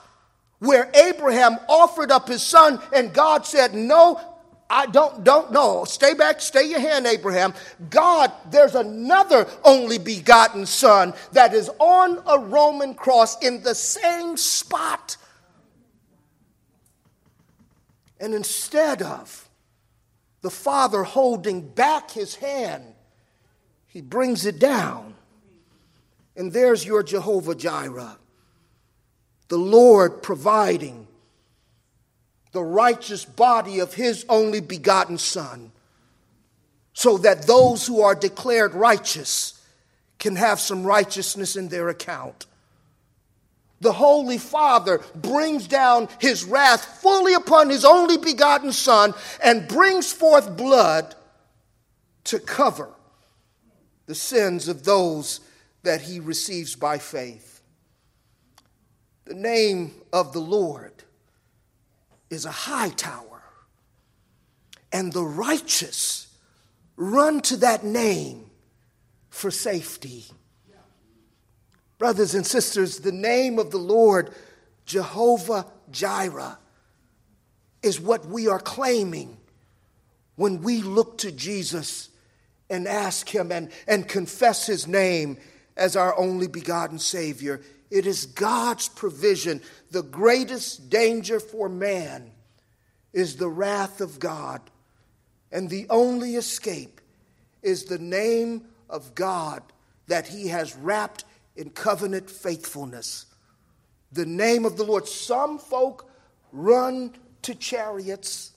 where 0.62 0.92
Abraham 0.94 1.58
offered 1.68 2.12
up 2.12 2.28
his 2.28 2.44
son, 2.44 2.80
and 2.94 3.12
God 3.12 3.48
said, 3.48 3.74
No, 3.74 4.22
I 4.70 4.86
don't, 4.86 5.24
don't 5.24 5.52
know. 5.52 5.86
Stay 5.86 6.14
back, 6.14 6.40
stay 6.40 6.70
your 6.70 6.80
hand, 6.80 7.08
Abraham. 7.08 7.56
God, 7.90 8.32
there's 8.52 8.76
another 8.76 9.48
only 9.64 9.98
begotten 9.98 10.68
son 10.68 11.16
that 11.32 11.56
is 11.56 11.70
on 11.80 12.22
a 12.28 12.38
Roman 12.38 12.94
cross 12.94 13.42
in 13.44 13.64
the 13.64 13.74
same 13.74 14.38
spot. 14.38 15.18
And 18.20 18.36
instead 18.36 19.02
of 19.02 19.50
the 20.42 20.52
father 20.52 21.02
holding 21.04 21.68
back 21.68 22.12
his 22.12 22.36
hand, 22.36 22.94
he 23.88 24.00
brings 24.00 24.46
it 24.46 24.60
down. 24.60 25.16
And 26.36 26.54
there's 26.54 26.86
your 26.86 27.02
Jehovah 27.02 27.56
Jireh, 27.56 28.18
the 29.52 29.58
Lord 29.58 30.24
providing 30.24 31.10
the 32.54 32.64
righteous 32.64 33.26
body 33.26 33.80
of 33.80 33.94
his 33.94 34.26
only 34.30 34.62
begotten 34.62 35.18
Son, 35.18 35.74
so 36.94 37.18
that 37.18 37.48
those 37.48 37.86
who 37.86 38.00
are 38.00 38.16
declared 38.16 38.74
righteous 38.74 39.62
can 40.20 40.38
have 40.38 40.62
some 40.62 40.86
righteousness 40.86 41.58
in 41.58 41.68
their 41.68 41.90
account. 41.90 42.46
The 43.82 43.92
Holy 43.92 44.38
Father 44.38 45.02
brings 45.16 45.68
down 45.68 46.08
his 46.20 46.46
wrath 46.46 47.02
fully 47.02 47.34
upon 47.34 47.70
his 47.70 47.84
only 47.84 48.18
begotten 48.18 48.72
Son 48.72 49.14
and 49.44 49.68
brings 49.68 50.14
forth 50.14 50.56
blood 50.56 51.14
to 52.24 52.40
cover 52.40 52.88
the 54.06 54.16
sins 54.16 54.70
of 54.70 54.86
those 54.86 55.42
that 55.84 56.04
he 56.04 56.22
receives 56.22 56.78
by 56.78 56.98
faith. 57.00 57.51
The 59.32 59.38
name 59.38 59.94
of 60.12 60.34
the 60.34 60.42
Lord 60.42 60.92
is 62.30 62.44
a 62.44 62.52
high 62.52 62.90
tower, 62.90 63.42
and 64.92 65.14
the 65.14 65.24
righteous 65.24 66.28
run 66.98 67.40
to 67.44 67.56
that 67.56 67.86
name 67.86 68.50
for 69.30 69.50
safety. 69.50 70.26
Brothers 71.98 72.36
and 72.36 72.46
sisters, 72.46 73.00
the 73.00 73.14
name 73.14 73.58
of 73.58 73.72
the 73.72 73.78
Lord, 73.78 74.34
Jehovah 74.86 75.66
Jireh, 75.92 76.60
is 77.82 78.02
what 78.02 78.26
we 78.26 78.50
are 78.50 78.60
claiming 78.60 79.38
when 80.36 80.62
we 80.62 80.82
look 80.82 81.20
to 81.20 81.32
Jesus 81.32 82.10
and 82.70 82.86
ask 82.86 83.30
Him 83.30 83.50
and, 83.54 83.72
and 83.88 84.10
confess 84.10 84.68
His 84.68 84.88
name 84.88 85.38
as 85.78 85.96
our 85.96 86.20
only 86.20 86.48
begotten 86.48 87.00
Savior. 87.00 87.62
It 87.92 88.08
is 88.08 88.26
God's 88.26 88.88
provision. 88.88 89.62
The 89.92 90.02
greatest 90.02 90.90
danger 90.90 91.40
for 91.40 91.68
man 91.68 92.32
is 93.14 93.36
the 93.36 93.50
wrath 93.50 94.00
of 94.00 94.18
God. 94.18 94.62
And 95.52 95.70
the 95.70 95.86
only 95.90 96.36
escape 96.36 97.02
is 97.62 97.84
the 97.84 98.00
name 98.00 98.64
of 98.90 99.14
God 99.14 99.62
that 100.08 100.28
he 100.28 100.48
has 100.48 100.76
wrapped 100.76 101.26
in 101.58 101.70
covenant 101.70 102.30
faithfulness. 102.30 103.26
The 104.14 104.26
name 104.26 104.66
of 104.66 104.78
the 104.78 104.84
Lord. 104.84 105.08
Some 105.08 105.60
folk 105.60 106.10
run 106.54 107.14
to 107.42 107.56
chariots. 107.56 108.51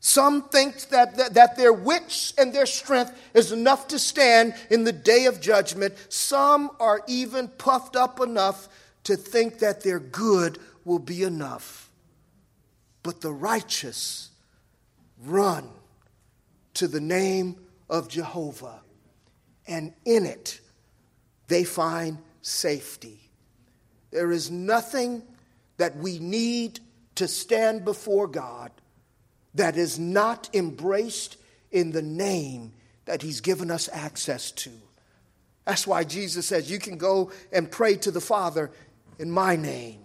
Some 0.00 0.48
think 0.48 0.88
that, 0.88 1.16
that, 1.18 1.34
that, 1.34 1.56
their 1.56 1.74
wits 1.74 2.32
and 2.38 2.54
their 2.54 2.64
strength 2.64 3.12
is 3.34 3.52
enough 3.52 3.88
to 3.88 3.98
stand 3.98 4.54
in 4.70 4.84
the 4.84 4.92
day 4.92 5.26
of 5.26 5.42
judgment. 5.42 5.94
Some 6.08 6.70
are 6.80 7.02
even 7.06 7.48
puffed 7.48 7.96
up 7.96 8.18
enough 8.18 8.68
to 9.04 9.16
think 9.16 9.58
that 9.58 9.82
their 9.82 10.00
good 10.00 10.58
will 10.86 10.98
be 10.98 11.22
enough. 11.22 11.90
But 13.02 13.20
the 13.20 13.32
righteous 13.32 14.30
run 15.22 15.68
to 16.74 16.88
the 16.88 17.00
name 17.00 17.56
of 17.90 18.08
Jehovah, 18.08 18.80
and 19.66 19.92
in 20.06 20.24
it 20.24 20.60
they 21.48 21.64
find 21.64 22.18
safety. 22.40 23.20
There 24.12 24.32
is 24.32 24.50
nothing 24.50 25.22
that 25.76 25.96
we 25.96 26.18
need 26.18 26.80
to 27.16 27.28
stand 27.28 27.84
before 27.84 28.26
God 28.26 28.70
that 29.54 29.76
is 29.76 29.98
not 29.98 30.48
embraced 30.54 31.36
in 31.70 31.92
the 31.92 32.02
name 32.02 32.72
that 33.04 33.22
He's 33.22 33.40
given 33.40 33.70
us 33.70 33.88
access 33.92 34.50
to. 34.52 34.70
That's 35.64 35.86
why 35.86 36.04
Jesus 36.04 36.46
says, 36.46 36.70
You 36.70 36.78
can 36.78 36.98
go 36.98 37.32
and 37.52 37.70
pray 37.70 37.96
to 37.96 38.10
the 38.10 38.20
Father 38.20 38.70
in 39.18 39.30
my 39.30 39.56
name. 39.56 40.00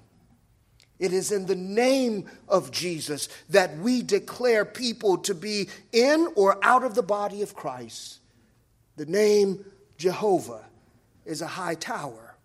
It 0.98 1.12
is 1.12 1.32
in 1.32 1.46
the 1.46 1.56
name 1.56 2.30
of 2.48 2.72
Jesus 2.72 3.28
that 3.50 3.78
we 3.78 4.02
declare 4.02 4.64
people 4.64 5.18
to 5.20 5.36
be 5.36 5.70
in 5.91 6.28
or 6.36 6.58
out 6.64 6.84
of 6.84 6.96
the 6.96 7.04
body 7.04 7.41
of 7.41 7.54
Christ. 7.54 8.20
The 8.96 9.06
name 9.06 9.66
Jehovah 9.98 10.64
is 11.26 11.41
a 11.41 11.48
high 11.48 11.76
tower, 11.76 12.36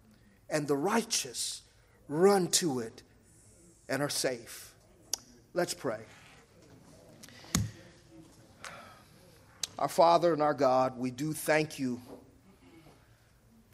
and 0.48 0.66
the 0.66 0.76
righteous 0.76 1.62
run 2.08 2.48
to 2.48 2.80
it 2.80 3.02
and 3.88 4.02
are 4.02 4.08
safe. 4.08 4.74
Let's 5.54 5.74
pray. 5.74 6.00
Our 9.80 9.88
Father 9.88 10.34
and 10.34 10.42
our 10.42 10.52
God, 10.52 10.98
we 10.98 11.10
do 11.10 11.32
thank 11.32 11.78
you. 11.78 12.02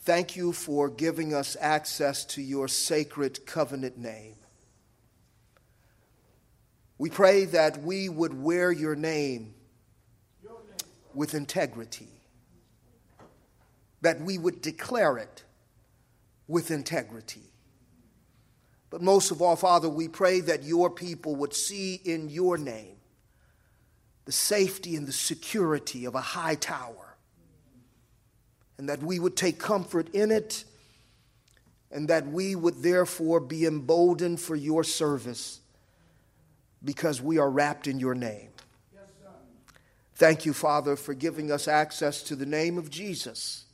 Thank 0.03 0.37
you 0.37 0.53
for 0.53 0.89
giving 0.89 1.35
us 1.35 1.57
access 1.61 2.25
to 2.27 2.43
your 2.43 2.69
sacred 2.69 3.45
covenant 3.45 3.99
name. 3.99 4.37
We 6.97 7.11
pray 7.11 7.45
that 7.47 7.83
we 7.83 8.09
would 8.09 8.41
wear 8.41 8.71
your 8.71 8.95
name 8.95 9.55
with 11.13 11.35
integrity, 11.35 12.09
that 14.01 14.21
we 14.21 14.39
would 14.39 14.63
declare 14.63 15.19
it 15.19 15.43
with 16.47 16.71
integrity. 16.71 17.51
But 18.91 19.03
most 19.03 19.33
of 19.33 19.43
all, 19.43 19.57
Father, 19.57 19.89
we 19.89 20.07
pray 20.07 20.39
that 20.43 20.63
your 20.63 20.89
people 20.89 21.35
would 21.35 21.53
see 21.53 21.97
in 21.97 22.29
your 22.29 22.57
name 22.57 22.97
the 24.27 24.33
safety 24.33 24.97
and 24.97 25.07
the 25.07 25.13
security 25.13 26.05
of 26.05 26.15
a 26.15 26.21
high 26.21 26.57
tower, 26.57 27.17
and 28.77 28.89
that 28.89 29.03
we 29.03 29.19
would 29.19 29.37
take 29.37 29.59
comfort 29.59 30.09
in 30.15 30.31
it, 30.31 30.65
and 31.91 32.09
that 32.09 32.27
we 32.27 32.55
would 32.55 32.83
therefore 32.83 33.41
be 33.41 33.65
emboldened 33.65 34.41
for 34.41 34.55
your 34.55 34.85
service 34.85 35.61
because 36.85 37.23
we 37.23 37.39
are 37.39 37.49
wrapped 37.49 37.87
in 37.87 37.99
your 37.99 38.15
name. 38.15 38.51
Thank 40.17 40.45
you, 40.45 40.53
Father, 40.53 40.97
for 40.97 41.15
giving 41.15 41.53
us 41.53 41.69
access 41.69 42.23
to 42.25 42.37
the 42.37 42.47
name 42.47 42.79
of 42.79 42.91
Jesus, 42.91 43.67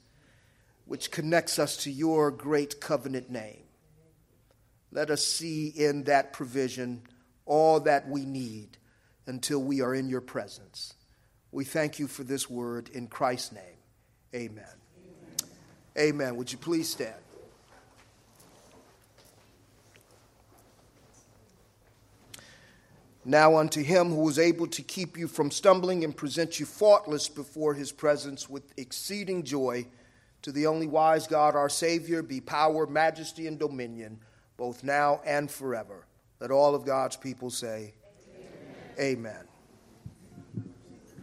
which 0.86 1.10
connects 1.10 1.58
us 1.58 1.76
to 1.78 1.90
your 1.90 2.30
great 2.30 2.80
covenant 2.80 3.30
name. 3.30 3.62
Let 4.90 5.08
us 5.08 5.24
see 5.24 5.68
in 5.68 6.04
that 6.04 6.32
provision 6.32 7.02
all 7.46 7.80
that 7.80 8.08
we 8.08 8.24
need 8.24 8.76
until 9.26 9.62
we 9.62 9.80
are 9.80 9.94
in 9.94 10.08
your 10.08 10.20
presence. 10.20 10.94
We 11.50 11.64
thank 11.64 11.98
you 11.98 12.06
for 12.06 12.24
this 12.24 12.48
word 12.48 12.88
in 12.92 13.06
Christ's 13.06 13.52
name. 13.52 13.62
Amen. 14.34 14.64
Amen. 15.96 16.14
Amen. 16.14 16.36
Would 16.36 16.50
you 16.50 16.58
please 16.58 16.88
stand? 16.88 17.14
Now 23.24 23.56
unto 23.56 23.82
him 23.82 24.10
who 24.10 24.28
is 24.28 24.38
able 24.38 24.66
to 24.68 24.82
keep 24.82 25.16
you 25.16 25.28
from 25.28 25.52
stumbling 25.52 26.02
and 26.02 26.16
present 26.16 26.58
you 26.58 26.66
faultless 26.66 27.28
before 27.28 27.74
his 27.74 27.92
presence 27.92 28.48
with 28.48 28.72
exceeding 28.76 29.44
joy, 29.44 29.86
to 30.42 30.50
the 30.50 30.66
only 30.66 30.88
wise 30.88 31.28
God, 31.28 31.54
our 31.54 31.68
Savior, 31.68 32.20
be 32.20 32.40
power, 32.40 32.84
majesty, 32.84 33.46
and 33.46 33.60
dominion, 33.60 34.18
both 34.56 34.82
now 34.82 35.20
and 35.24 35.48
forever. 35.48 36.04
Let 36.40 36.50
all 36.50 36.74
of 36.74 36.84
God's 36.84 37.16
people 37.16 37.48
say, 37.48 37.94
Amen. 38.98 39.51